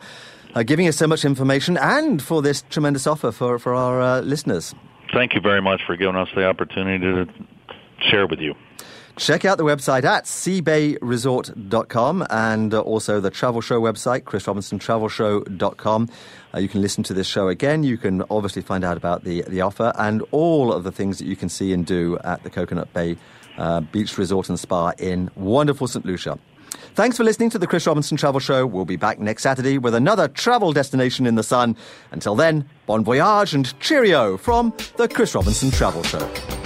[0.54, 4.20] uh, giving us so much information and for this tremendous offer for, for our uh,
[4.20, 4.72] listeners.
[5.12, 7.26] Thank you very much for giving us the opportunity to
[8.01, 8.55] share with you.
[9.16, 16.11] Check out the website at cbayresort.com and uh, also the travel show website, chrisrobinsontravelshow.com.
[16.55, 17.82] Uh, you can listen to this show again.
[17.82, 21.26] You can obviously find out about the, the offer and all of the things that
[21.26, 23.16] you can see and do at the Coconut Bay
[23.57, 26.05] uh, Beach Resort and Spa in wonderful St.
[26.05, 26.38] Lucia.
[26.94, 28.66] Thanks for listening to the Chris Robinson Travel Show.
[28.66, 31.74] We'll be back next Saturday with another travel destination in the sun.
[32.11, 36.65] Until then, bon voyage and cheerio from the Chris Robinson Travel Show.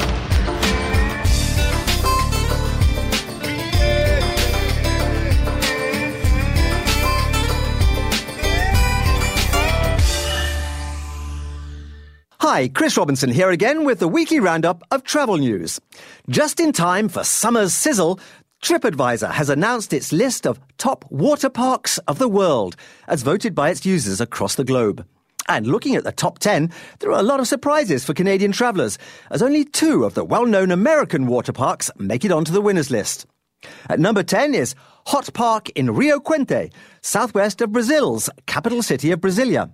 [12.43, 15.79] Hi, Chris Robinson here again with the weekly roundup of travel news.
[16.31, 18.19] Just in time for summer's sizzle,
[18.63, 22.77] TripAdvisor has announced its list of top water parks of the world,
[23.09, 25.07] as voted by its users across the globe.
[25.51, 28.97] And looking at the top 10, there are a lot of surprises for Canadian travellers,
[29.31, 32.91] as only two of the well known American water parks make it onto the winners
[32.91, 33.27] list.
[33.91, 34.75] At number 10 is
[35.09, 36.73] Hot Park in Rio Quente,
[37.03, 39.71] southwest of Brazil's capital city of Brasilia.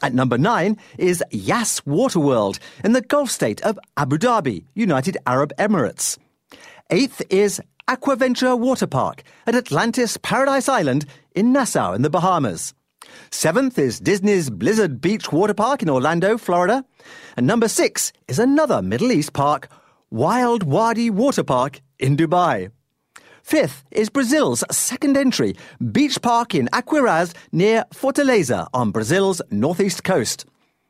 [0.00, 5.52] At number 9 is Yas Waterworld in the Gulf state of Abu Dhabi, United Arab
[5.58, 6.16] Emirates.
[6.90, 12.74] Eighth is Aquaventure Water Park at Atlantis Paradise Island in Nassau in the Bahamas.
[13.30, 16.84] Seventh is Disney's Blizzard Beach Water Park in Orlando, Florida.
[17.36, 19.68] And number six is another Middle East park,
[20.10, 22.70] Wild Wadi Water Park in Dubai.
[23.48, 25.54] Fifth is Brazil's second entry,
[25.90, 30.44] Beach Park in Aquiraz near Fortaleza on Brazil's northeast coast.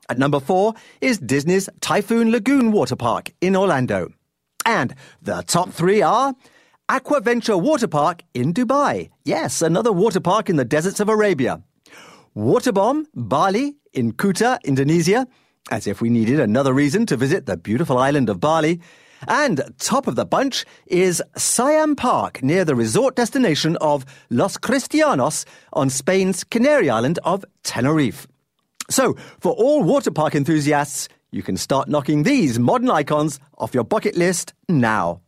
[0.08, 4.08] At number four is Disney's Typhoon Lagoon Water Park in Orlando.
[4.66, 6.34] And the top three are
[6.88, 9.10] Aquaventure Water Park in Dubai.
[9.24, 11.62] Yes, another water park in the deserts of Arabia.
[12.36, 15.28] Waterbom, Bali, in Kuta, Indonesia,
[15.70, 18.80] as if we needed another reason to visit the beautiful island of Bali.
[19.26, 25.44] And top of the bunch is Siam Park near the resort destination of Los Cristianos
[25.72, 28.26] on Spain's Canary Island of Tenerife.
[28.90, 33.84] So, for all water park enthusiasts, you can start knocking these modern icons off your
[33.84, 35.20] bucket list now.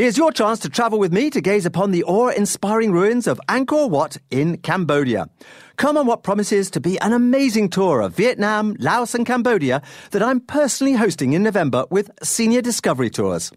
[0.00, 3.90] Here's your chance to travel with me to gaze upon the awe-inspiring ruins of Angkor
[3.90, 5.28] Wat in Cambodia.
[5.76, 9.82] Come on what promises to be an amazing tour of Vietnam, Laos and Cambodia
[10.12, 13.52] that I'm personally hosting in November with Senior Discovery Tours.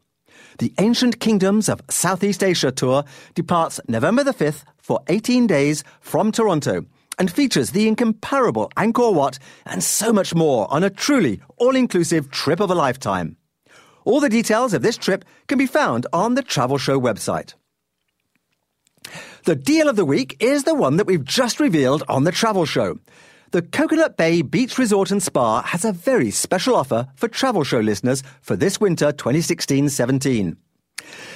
[0.59, 6.33] The Ancient Kingdoms of Southeast Asia tour departs November the 5th for 18 days from
[6.33, 6.85] Toronto
[7.17, 12.59] and features the incomparable Angkor Wat and so much more on a truly all-inclusive trip
[12.59, 13.37] of a lifetime.
[14.05, 17.53] All the details of this trip can be found on the Travel Show website.
[19.45, 22.65] The deal of the week is the one that we've just revealed on the Travel
[22.65, 22.99] Show.
[23.51, 27.79] The Coconut Bay Beach Resort and Spa has a very special offer for Travel Show
[27.79, 30.55] listeners for this winter 2016-17.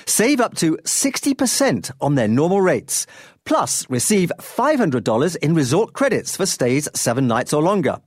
[0.06, 3.06] Save up to 60% on their normal rates,
[3.46, 8.00] plus receive $500 in resort credits for stays seven nights or longer.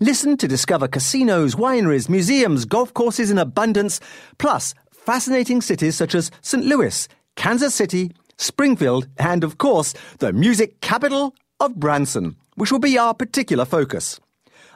[0.00, 4.00] Listen to discover casinos, wineries, museums, golf courses in abundance,
[4.38, 4.74] plus
[5.06, 6.64] fascinating cities such as St.
[6.64, 12.98] Louis, Kansas City, Springfield, and of course, the music capital of Branson, which will be
[12.98, 14.20] our particular focus.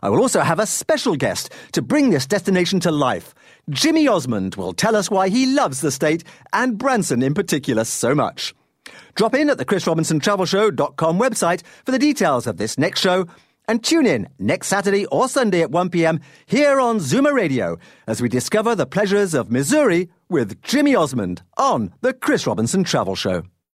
[0.03, 3.35] I will also have a special guest to bring this destination to life.
[3.69, 8.15] Jimmy Osmond will tell us why he loves the state and Branson in particular so
[8.15, 8.55] much.
[9.17, 13.27] Drop in at the chrisrobinsontravelshow.com website for the details of this next show
[13.69, 18.29] and tune in next Saturday or Sunday at 1pm here on Zoomer Radio as we
[18.29, 23.43] discover the pleasures of Missouri with Jimmy Osmond on the Chris Robinson Travel Show.